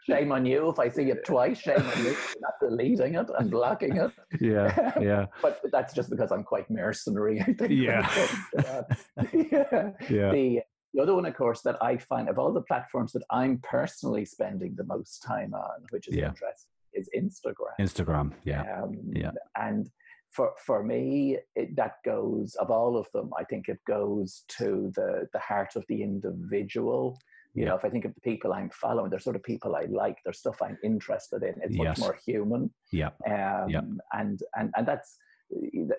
[0.06, 0.68] shame on you.
[0.68, 4.10] If I see it twice, shame on you for not deleting it and blocking it.
[4.40, 7.70] yeah, yeah, But that's just because I'm quite mercenary, I think.
[7.72, 8.06] Yeah.
[8.06, 8.98] comes to that.
[9.32, 9.90] yeah.
[10.10, 10.60] yeah, The,
[10.94, 14.24] the other one, of course, that I find of all the platforms that I'm personally
[14.24, 16.28] spending the most time on, which is Yeah.
[16.28, 17.74] interesting, is Instagram.
[17.80, 18.32] Instagram.
[18.44, 19.32] Yeah, Um, Yeah.
[19.56, 19.90] And
[20.30, 23.32] for for me, it, that goes of all of them.
[23.36, 27.18] I think it goes to the the heart of the individual.
[27.54, 27.68] You Yeah.
[27.70, 30.18] know, if I think of the people I'm following, they're sort of people I like.
[30.24, 31.54] They're stuff I'm interested in.
[31.62, 31.98] It's much Yes.
[32.00, 32.72] more human.
[32.90, 33.82] yeah, Um, Yeah.
[34.12, 35.18] And and and that's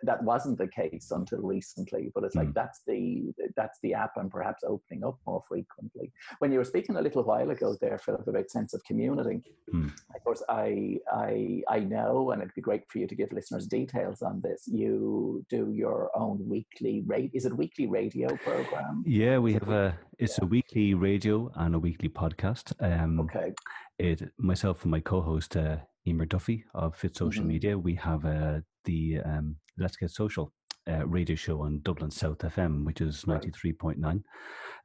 [0.04, 2.12] that wasn't the case until recently.
[2.14, 2.54] But it's like Mm.
[2.56, 6.12] that's the that's the app I'm perhaps opening up more frequently.
[6.40, 9.42] When you were speaking a little while ago there, Philip, about sense of community,
[9.74, 9.92] Mm.
[10.16, 13.68] of course, I, I, I know, and it'd be great for you to give listeners
[13.68, 14.68] details on this.
[14.68, 17.32] You do your own weekly rate.
[17.34, 19.04] Is it a weekly radio program?
[19.06, 19.38] yeah.
[19.38, 22.74] We have a it's a weekly radio and a weekly podcast.
[22.80, 23.54] Um, Okay.
[24.00, 25.78] it myself and my co-host uh,
[26.08, 27.48] Emer Duffy of Fit Social Mhm.
[27.48, 27.78] Media.
[27.78, 30.52] We have uh, the um, Let's Get Social
[30.88, 34.24] uh, radio show on Dublin South FM, which is ninety three point nine.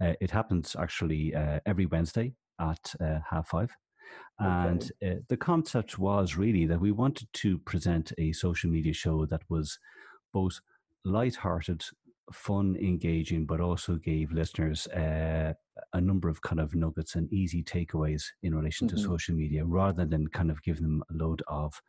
[0.01, 3.71] Uh, it happens actually uh, every Wednesday at uh, half five.
[4.39, 9.27] And uh, the concept was really that we wanted to present a social media show
[9.27, 9.79] that was
[10.33, 10.59] both
[11.05, 11.85] light-hearted,
[12.33, 15.53] fun, engaging, but also gave listeners uh,
[15.93, 18.91] a number of kind of nuggets and easy takeaways in relation Mhm.
[18.93, 21.81] to social media, rather than kind of giving them a load of,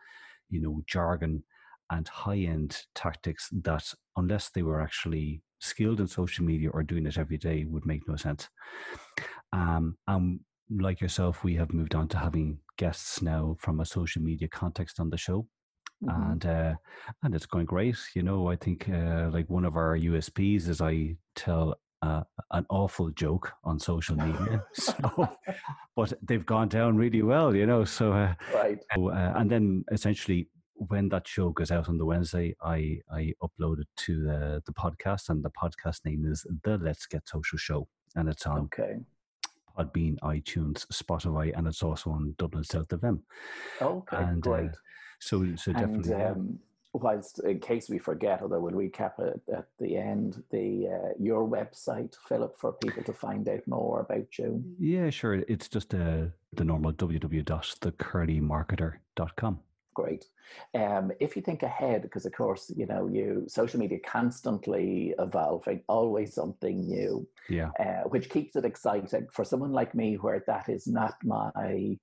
[0.49, 1.43] you know, jargon
[1.91, 7.17] and high-end tactics that, unless they were actually skilled in social media or doing it
[7.17, 8.49] every day, would make no sense.
[9.53, 14.21] Um, and like yourself, we have moved on to having guests now from a social
[14.21, 15.47] media context on the show
[16.03, 16.31] Mhm.
[16.31, 16.75] and uh,
[17.23, 17.97] and it's going great.
[18.15, 22.65] You know, I think uh, like one of our USPs is I tell uh, an
[22.69, 25.29] awful joke on social media, so
[25.95, 27.55] but they've gone down really well.
[27.55, 28.79] You know, so uh, Right.
[28.95, 30.49] so, uh, and then essentially
[30.87, 34.73] when that show goes out on the Wednesday, I I upload it to the the
[34.73, 38.99] podcast, and the podcast name is the Let's Get Social Show, and it's on Okay.
[39.77, 43.21] Podbean, iTunes, Spotify, and it's also on Dublin South FM.
[43.81, 44.17] Okay.
[44.17, 44.71] And, uh, great.
[45.19, 46.11] So so definitely.
[46.11, 46.31] yeah.
[46.31, 46.59] um,
[46.93, 51.47] whilst, in case we forget, although we'll recap it at the end, the uh, your
[51.47, 54.61] website, Philip, for people to find out more about you.
[54.79, 55.35] Yeah, sure.
[55.47, 59.59] It's just uh, the normal www.thecurlymarketer.com.
[59.93, 60.25] Great.
[60.73, 65.81] Um, if you think ahead, because of course, you know, you social media constantly evolving,
[65.87, 70.69] always something new, Yeah, uh, which keeps it exciting for someone like me, where that
[70.69, 71.97] is not my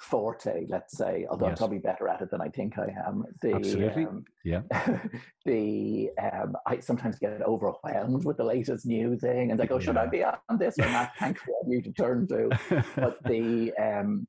[0.00, 0.66] forte.
[0.68, 3.24] Let's say, although I'm probably better at it than I think I am.
[3.40, 4.06] The, Absolutely.
[4.06, 4.62] Um, yeah,
[5.44, 9.96] the um, I sometimes get overwhelmed with the latest new thing, and I go, should
[9.96, 11.12] I be on this or not?
[11.18, 12.50] Thanks for you to turn to
[12.96, 14.26] but the um,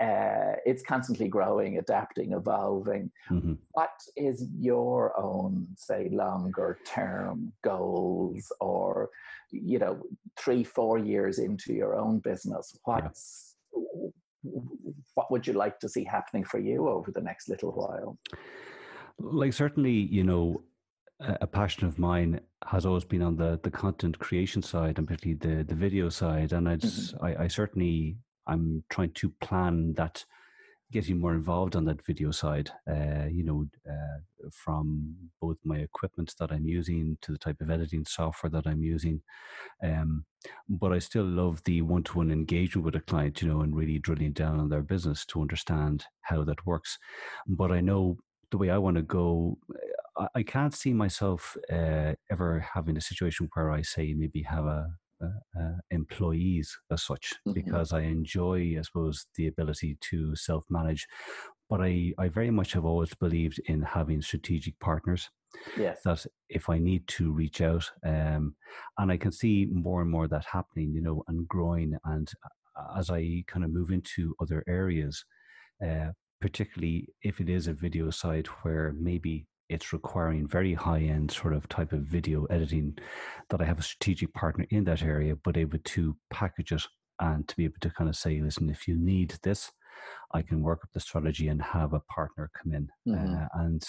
[0.00, 3.10] uh, it's constantly growing, adapting, evolving.
[3.30, 3.58] Mhm.
[3.72, 9.10] What is your own, say, longer term goals, or
[9.50, 10.02] you know,
[10.36, 12.76] three, four years into your own business?
[12.84, 13.56] What's
[15.14, 18.18] what would you like to see happening for you over the next little while?
[19.18, 20.62] like certainly, you know,
[21.20, 25.38] a, passion of mine has always been on the the content creation side, and particularly
[25.38, 26.52] the the video side.
[26.52, 30.24] And I just, I, I certainly, I'm trying to plan that,
[30.92, 32.70] getting more involved on that video side.
[32.88, 37.70] Uh, you know, uh, from both my equipment that I'm using to the type of
[37.70, 39.22] editing software that I'm using.
[39.82, 40.24] Um,
[40.68, 44.32] but I still love the one-to-one engagement with a client, you know, and really drilling
[44.32, 46.98] down on their business to understand how that works.
[47.46, 48.18] But I know
[48.50, 49.58] the way I want to go,
[50.16, 54.66] I, I can't see myself uh, ever having a situation where I say maybe have
[54.66, 54.90] a,
[55.24, 57.54] a, a employees as such Mhm.
[57.54, 61.06] because I enjoy, I suppose, the ability to self-manage.
[61.70, 65.30] But I, I very much have always believed in having strategic partners
[65.76, 66.02] Yes.
[66.04, 68.56] that if I need to reach out, um,
[68.98, 71.96] and I can see more and more that happening, you know, and growing.
[72.04, 72.30] And
[72.76, 75.24] uh, as I kind of move into other areas,
[75.84, 76.10] uh,
[76.40, 81.54] particularly if it is a video site where maybe it's requiring very high end sort
[81.54, 82.96] of type of video editing
[83.50, 86.82] that I have a strategic partner in that area, but able to package it
[87.20, 89.70] and to be able to kind of say, listen, if you need this,
[90.32, 92.88] I can work up the strategy and have a partner come in.
[93.08, 93.34] Mm-hmm.
[93.34, 93.82] Uh, and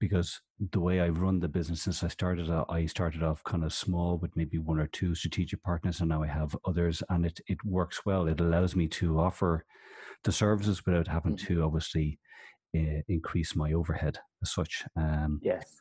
[0.00, 0.40] because
[0.72, 3.72] the way I've run the business since I started, uh, I started off kind of
[3.72, 7.40] small with maybe one or two strategic partners, and now I have others, and it
[7.46, 8.26] it works well.
[8.26, 9.64] It allows me to offer
[10.24, 11.54] the services without having mm-hmm.
[11.54, 12.18] to obviously
[12.76, 14.84] uh, increase my overhead as such.
[14.96, 15.76] Um, yes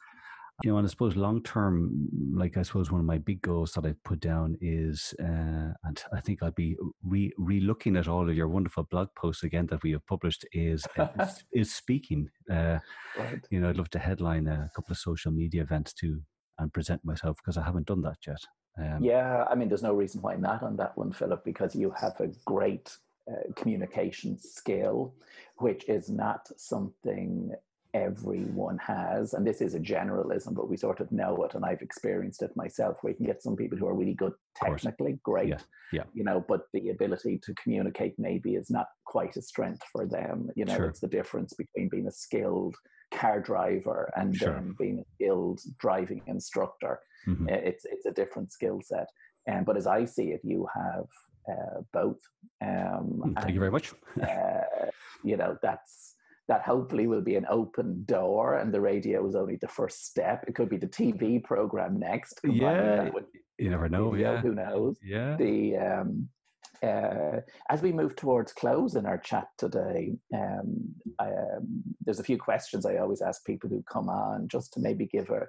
[0.64, 3.74] you know, and I suppose long term, like I suppose one of my big goals
[3.74, 8.30] that I've put down is, uh, and I think I'll be re looking at all
[8.30, 11.08] of your wonderful blog posts again that we have published is uh,
[11.52, 12.30] is, speaking.
[12.50, 12.80] Uh,
[13.18, 13.46] right.
[13.50, 16.22] You know, I'd love to headline a couple of social media events too
[16.58, 18.40] and present myself because I haven't done that yet.
[18.78, 21.94] Um, yeah, I mean, there's no reason why not on that one, Philip, because you
[22.00, 22.96] have a great
[23.32, 25.14] uh, communication skill,
[25.58, 27.52] which is not something
[27.96, 31.82] everyone has, and this is a generalism, but we sort of know it, and I've
[31.82, 32.98] experienced it myself.
[33.02, 35.60] Where you can get some people who are really good technically, great, yeah.
[35.94, 40.06] yeah, you know, but the ability to communicate maybe is not quite a strength for
[40.06, 40.50] them.
[40.56, 40.86] You know, sure.
[40.86, 42.76] it's the difference between being a skilled
[43.14, 44.54] car driver and sure.
[44.54, 47.00] then being a skilled driving instructor.
[47.28, 47.50] Mm-hmm.
[47.50, 49.08] It's it's a different skill set.
[49.50, 51.06] Um, but as I see it, you have
[51.50, 52.20] uh, both.
[52.62, 53.94] Um, hmm, Thank and, you very much.
[54.22, 54.90] uh,
[55.24, 56.16] you know, that's
[56.48, 60.46] that hopefully will be an open door and the radio is only the first step.
[60.48, 62.40] It could be the TV program next.
[62.44, 63.10] Yeah.
[63.58, 64.14] You never know.
[64.16, 64.42] Yeah.
[64.42, 64.98] Who knows?
[65.04, 65.38] Yeah.
[65.38, 66.30] The, um,
[66.84, 67.40] uh,
[67.70, 72.38] as we move towards close in our chat today, um, I, um, there's a few
[72.38, 75.48] questions I always ask people who come on just to maybe give a,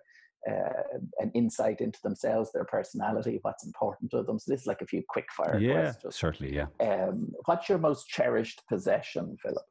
[0.49, 4.39] uh, an insight into themselves, their personality, what's important to them.
[4.39, 6.17] So this is like a few quick fire yeah, questions.
[6.17, 6.67] certainly, yeah.
[6.81, 9.65] Um, what's your most cherished possession, Philip?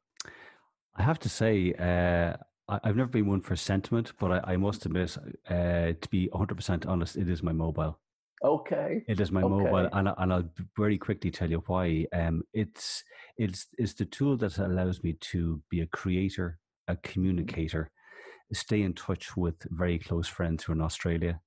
[0.96, 2.36] I have to say, uh,
[2.68, 5.16] I, have never been one for sentiment, but I, I must admit,
[5.48, 7.98] uh, to be 100% honest, it is my mobile.
[8.44, 9.02] Okay.
[9.08, 9.48] It is my okay.
[9.48, 12.06] mobile, and, I, and I'll very quickly tell you why.
[12.12, 13.02] Um, it's
[13.38, 17.12] it's it's the tool that allows me to be a creator, a mm-hmm.
[17.12, 17.90] communicator,
[18.52, 21.40] stay in touch with very close friends who are in Australia,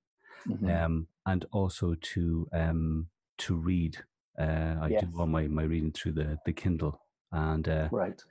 [0.48, 0.70] mm-hmm.
[0.70, 3.98] um, and also to um, to read.
[4.38, 5.02] Uh, I yes.
[5.02, 7.00] do all my, my reading through the the Kindle,
[7.32, 8.22] and uh, right.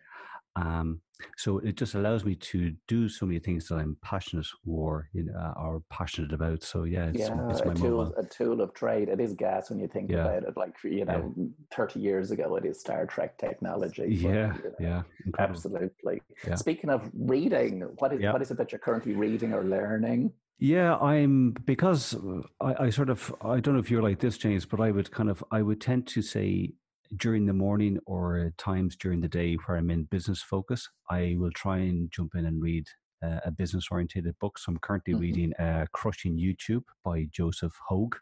[0.60, 1.02] Um,
[1.38, 5.26] so it just allows me to do so many things that I'm passionate or you
[5.26, 6.64] know, uh, or passionate about.
[6.64, 8.14] So yeah, it's, yeah, it's my a tool, mobile.
[8.18, 9.10] a tool of trade.
[9.10, 10.26] It is gas when you think yeah.
[10.26, 10.58] about it.
[10.58, 11.46] Like you know, yeah.
[11.76, 14.04] 30 years ago, it is Star Trek technology.
[14.04, 15.56] But, yeah, you know, yeah, Incredible.
[15.56, 16.22] absolutely.
[16.48, 16.56] Yeah.
[16.56, 20.32] Speaking of reading, what is what is it that you're currently reading or learning?
[20.58, 22.16] Yeah, I'm because
[22.60, 25.12] I, I sort of I don't know if you're like this, James, but I would
[25.12, 26.74] kind of I would tend to say
[27.18, 31.52] during the morning or times during the day where I'm in business focus, I will
[31.52, 32.86] try and jump in and read
[33.24, 34.58] uh, a business oriented book.
[34.58, 35.22] So I'm currently mm-hmm.
[35.22, 38.16] reading uh, Crushing YouTube by Joseph Hogue.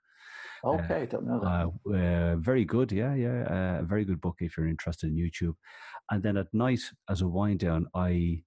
[0.63, 1.93] Uh, okay, uh, don't know that.
[1.93, 3.43] Uh, very good, yeah, yeah.
[3.79, 5.55] Uh, very good book if you're interested in YouTube.
[6.09, 8.43] And then at night, as a wind down, I,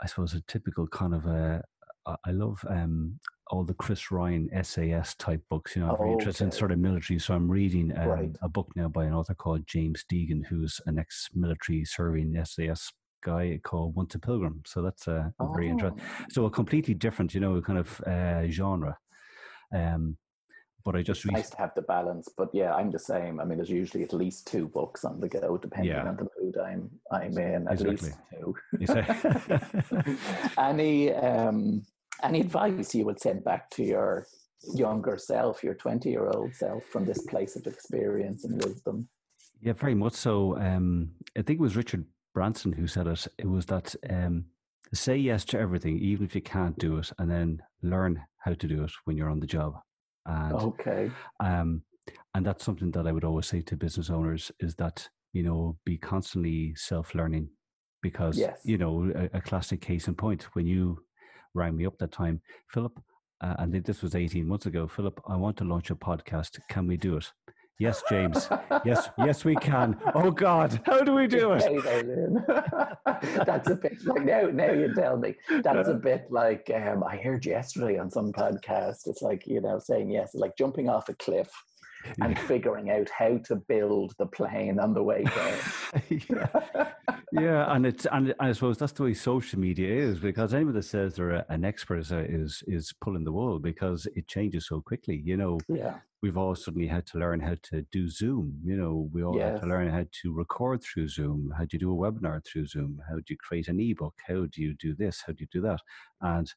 [0.00, 1.62] I suppose a typical kind of a,
[2.06, 3.20] I love um,
[3.50, 5.74] all the Chris Ryan SAS type books.
[5.74, 7.18] You know, I'm very interested in sort of military.
[7.18, 8.36] So I'm reading um, right.
[8.42, 12.92] a book now by an author called James Deegan, who's an ex-military serving SAS
[13.22, 14.62] guy called Once a Pilgrim.
[14.66, 15.52] So that's uh, oh.
[15.52, 16.00] very interesting.
[16.30, 18.96] So a completely different, you know, kind of uh, genre.
[19.74, 20.16] Um,
[20.84, 22.28] but I just it's nice to have the balance.
[22.34, 23.38] But yeah, I'm the same.
[23.38, 26.08] I mean, there's usually at least two books on the go, depending yeah.
[26.08, 27.68] on the mood I'm I'm in.
[27.68, 28.12] At exactly.
[28.78, 28.96] least
[29.98, 30.16] two.
[30.58, 31.82] Any um,
[32.22, 34.26] any advice you would send back to your
[34.74, 39.08] younger self, your 20 year old self, from this place of experience and wisdom?
[39.60, 40.56] Yeah, very much so.
[40.58, 42.04] Um, I think it was Richard
[42.34, 43.26] Branson who said it.
[43.38, 44.46] It was that um,
[44.94, 48.66] say yes to everything, even if you can't do it, and then learn how to
[48.66, 49.74] do it when you're on the job.
[50.26, 51.10] And, okay.
[51.40, 51.82] Um,
[52.34, 55.76] and that's something that I would always say to business owners is that, you know,
[55.84, 57.50] be constantly self learning
[58.02, 58.60] because, yes.
[58.64, 61.02] you know, a, a classic case in point, when you
[61.54, 63.00] rang me up that time, Philip,
[63.40, 64.86] uh, and this was 18 months ago.
[64.86, 66.58] Philip, I want to launch a podcast.
[66.68, 67.30] Can we do it?
[67.78, 68.46] Yes, James.
[68.84, 69.96] yes, yes, we can.
[70.14, 71.64] Oh God, how do we do it?
[73.46, 74.42] that's a bit like now.
[74.52, 75.34] Now you tell me.
[75.62, 79.06] That's a bit like um, I heard yesterday on some podcast.
[79.06, 81.50] It's like you know saying yes, like jumping off a cliff
[82.20, 85.58] and figuring out how to build the plane on the way down.
[86.08, 86.92] yeah.
[87.32, 90.84] yeah, and it's and I suppose that's the way social media is because anyone that
[90.84, 95.20] says they're an expert is, is is pulling the wool because it changes so quickly.
[95.24, 98.58] You know, yeah, we've all suddenly had to learn how to do Zoom.
[98.64, 99.52] You know, we all yes.
[99.52, 101.52] had to learn how to record through Zoom.
[101.56, 103.00] How do you do a webinar through Zoom?
[103.08, 104.14] How do you create an ebook?
[104.26, 105.22] How do you do this?
[105.26, 105.80] How do you do that?
[106.20, 106.52] And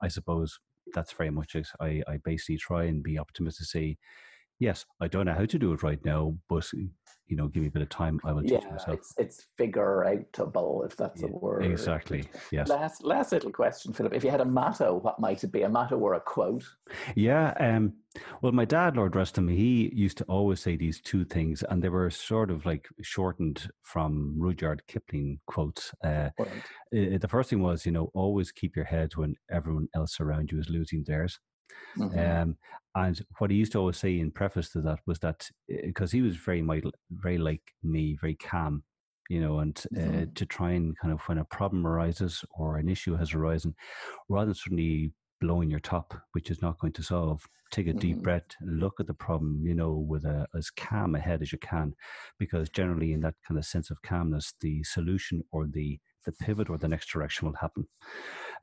[0.00, 0.58] I suppose
[0.94, 1.68] that's very much it.
[1.80, 3.98] I, I basically try and be optimistic to say,
[4.58, 6.66] yes, I don't know how to do it right now, but
[7.28, 8.98] you know, give me a bit of time, I will teach yeah, myself.
[9.00, 11.64] It's, it's figure outable, if that's Yeah, a word.
[11.64, 12.22] Exactly.
[12.52, 12.68] Yes.
[12.68, 14.14] Last, last little question, Philip.
[14.14, 15.62] If you had a motto, what might it be?
[15.62, 16.64] A motto or a quote?
[17.16, 17.52] Yeah.
[17.58, 17.94] Um,
[18.42, 21.82] well, my dad, Lord rest him, he used to always say these two things, and
[21.82, 25.92] they were sort of like shortened from Rudyard Kipling quotes.
[26.04, 26.62] Uh, Right.
[26.94, 30.52] i- the first thing was, you know, always keep your head when everyone else around
[30.52, 31.40] you is losing theirs.
[31.94, 32.38] Mhm.
[32.42, 32.56] Um,
[32.94, 36.22] and what he used to always say in preface to that was that because he
[36.22, 38.84] was very, mi- very like me, very calm,
[39.28, 40.30] you know, and uh, Mhm.
[40.34, 43.74] to try and kind of when a problem arises or an issue has arisen,
[44.28, 48.22] rather than suddenly blowing your top, which is not going to solve, take a deep
[48.22, 48.22] Mhm.
[48.22, 51.58] breath, look at the problem, you know, with a, as calm a head as you
[51.58, 51.94] can,
[52.38, 56.68] because generally in that kind of sense of calmness, the solution or the the pivot
[56.70, 57.88] or the next direction will happen.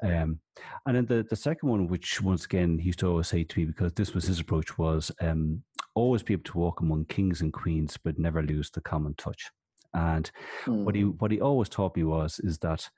[0.01, 0.39] Um,
[0.85, 3.59] and then the, the second one, which once again he used to always say to
[3.59, 5.63] me, because this was his approach, was um,
[5.95, 9.51] always be able to walk among kings and queens, but never lose the common touch.
[9.93, 10.29] And
[10.83, 11.17] what he Mm.
[11.19, 12.89] what he always taught me was is that,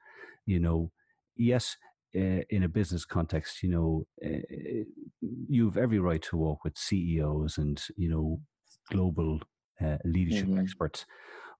[0.46, 0.92] you know,
[1.36, 1.78] yes,
[2.16, 4.84] uh, in a business context, you know, uh,
[5.22, 8.42] you've every right to walk with CEOs and you know
[8.90, 9.40] global
[9.84, 10.58] uh, leadership Mhm.
[10.58, 11.06] experts,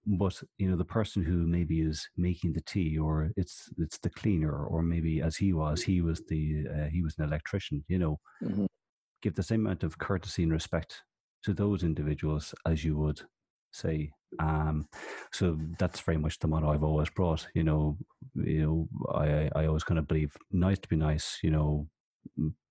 [0.06, 4.10] but you know the person who maybe is making the tea or it's it's the
[4.10, 7.98] cleaner or maybe as he was he was the uh, he was an electrician you
[8.00, 8.66] know Mhm.
[9.22, 11.04] give the same amount of courtesy and respect
[11.44, 13.22] to those individuals as you would
[13.72, 14.88] say um
[15.32, 17.98] so that's very much the motto i've always brought you know
[18.36, 21.88] you know i i always kind of believe nice to be nice you know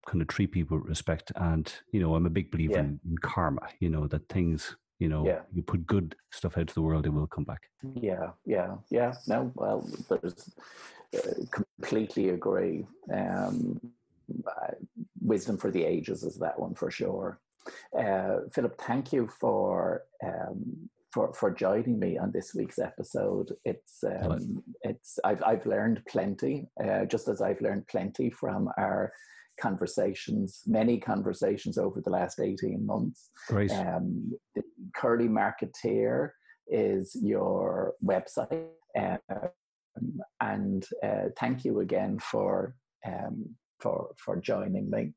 [0.07, 2.81] kind of treat people with respect and you know i'm a big believer Yeah.
[2.81, 5.43] in, in karma you know that things you know Yeah.
[5.57, 7.63] you put good stuff out to the world it will come back
[8.11, 9.13] Yeah, yeah, yeah.
[9.33, 9.79] No, well,
[10.09, 10.41] there's
[11.19, 12.77] uh, completely agree.
[13.21, 13.57] Um,
[14.53, 14.75] uh,
[15.33, 17.29] wisdom for the ages is that one for sure.
[18.03, 20.61] Uh, Philip, thank you for um,
[21.13, 23.49] for for joining me on this week's episode.
[23.73, 29.13] It's um, it's I've I've learned plenty, uh, just as I've learned plenty from our
[29.61, 33.31] conversations, many conversations over the last eighteen months.
[33.53, 34.07] great Um,
[34.97, 36.31] Curly Marketeer
[36.69, 38.69] is your website.
[38.99, 42.75] Um, and uh, thank you again for
[43.07, 45.13] um, for for joining me.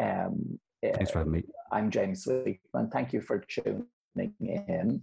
[0.00, 2.90] Um, thanks for having me I'm James Sweetman.
[2.90, 5.02] Thank you for tuning in.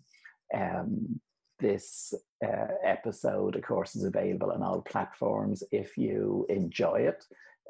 [0.54, 1.20] Um,
[1.60, 2.14] this
[2.46, 5.64] uh, episode, of course, is available on all platforms.
[5.72, 7.24] If you enjoy it,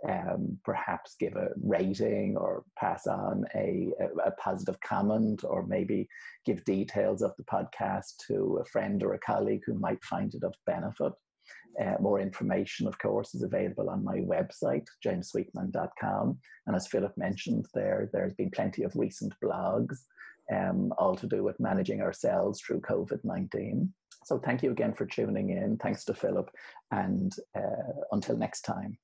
[0.08, 3.92] um, perhaps give a rating or pass on a,
[4.26, 6.08] a, positive comment, or maybe
[6.46, 10.44] give details of the podcast to a friend or a colleague who might find it
[10.44, 11.14] of benefit.
[11.82, 16.38] Uh, more information, of course, is available on my website, jamessweetman.com.
[16.68, 19.96] And as Philip mentioned there, there's been plenty of recent blogs,
[20.54, 23.92] um, all to do with managing ourselves through COVID 19.
[24.26, 25.78] So thank you again for tuning in.
[25.78, 26.50] Thanks to Philip.
[26.92, 28.98] And uh, until next time.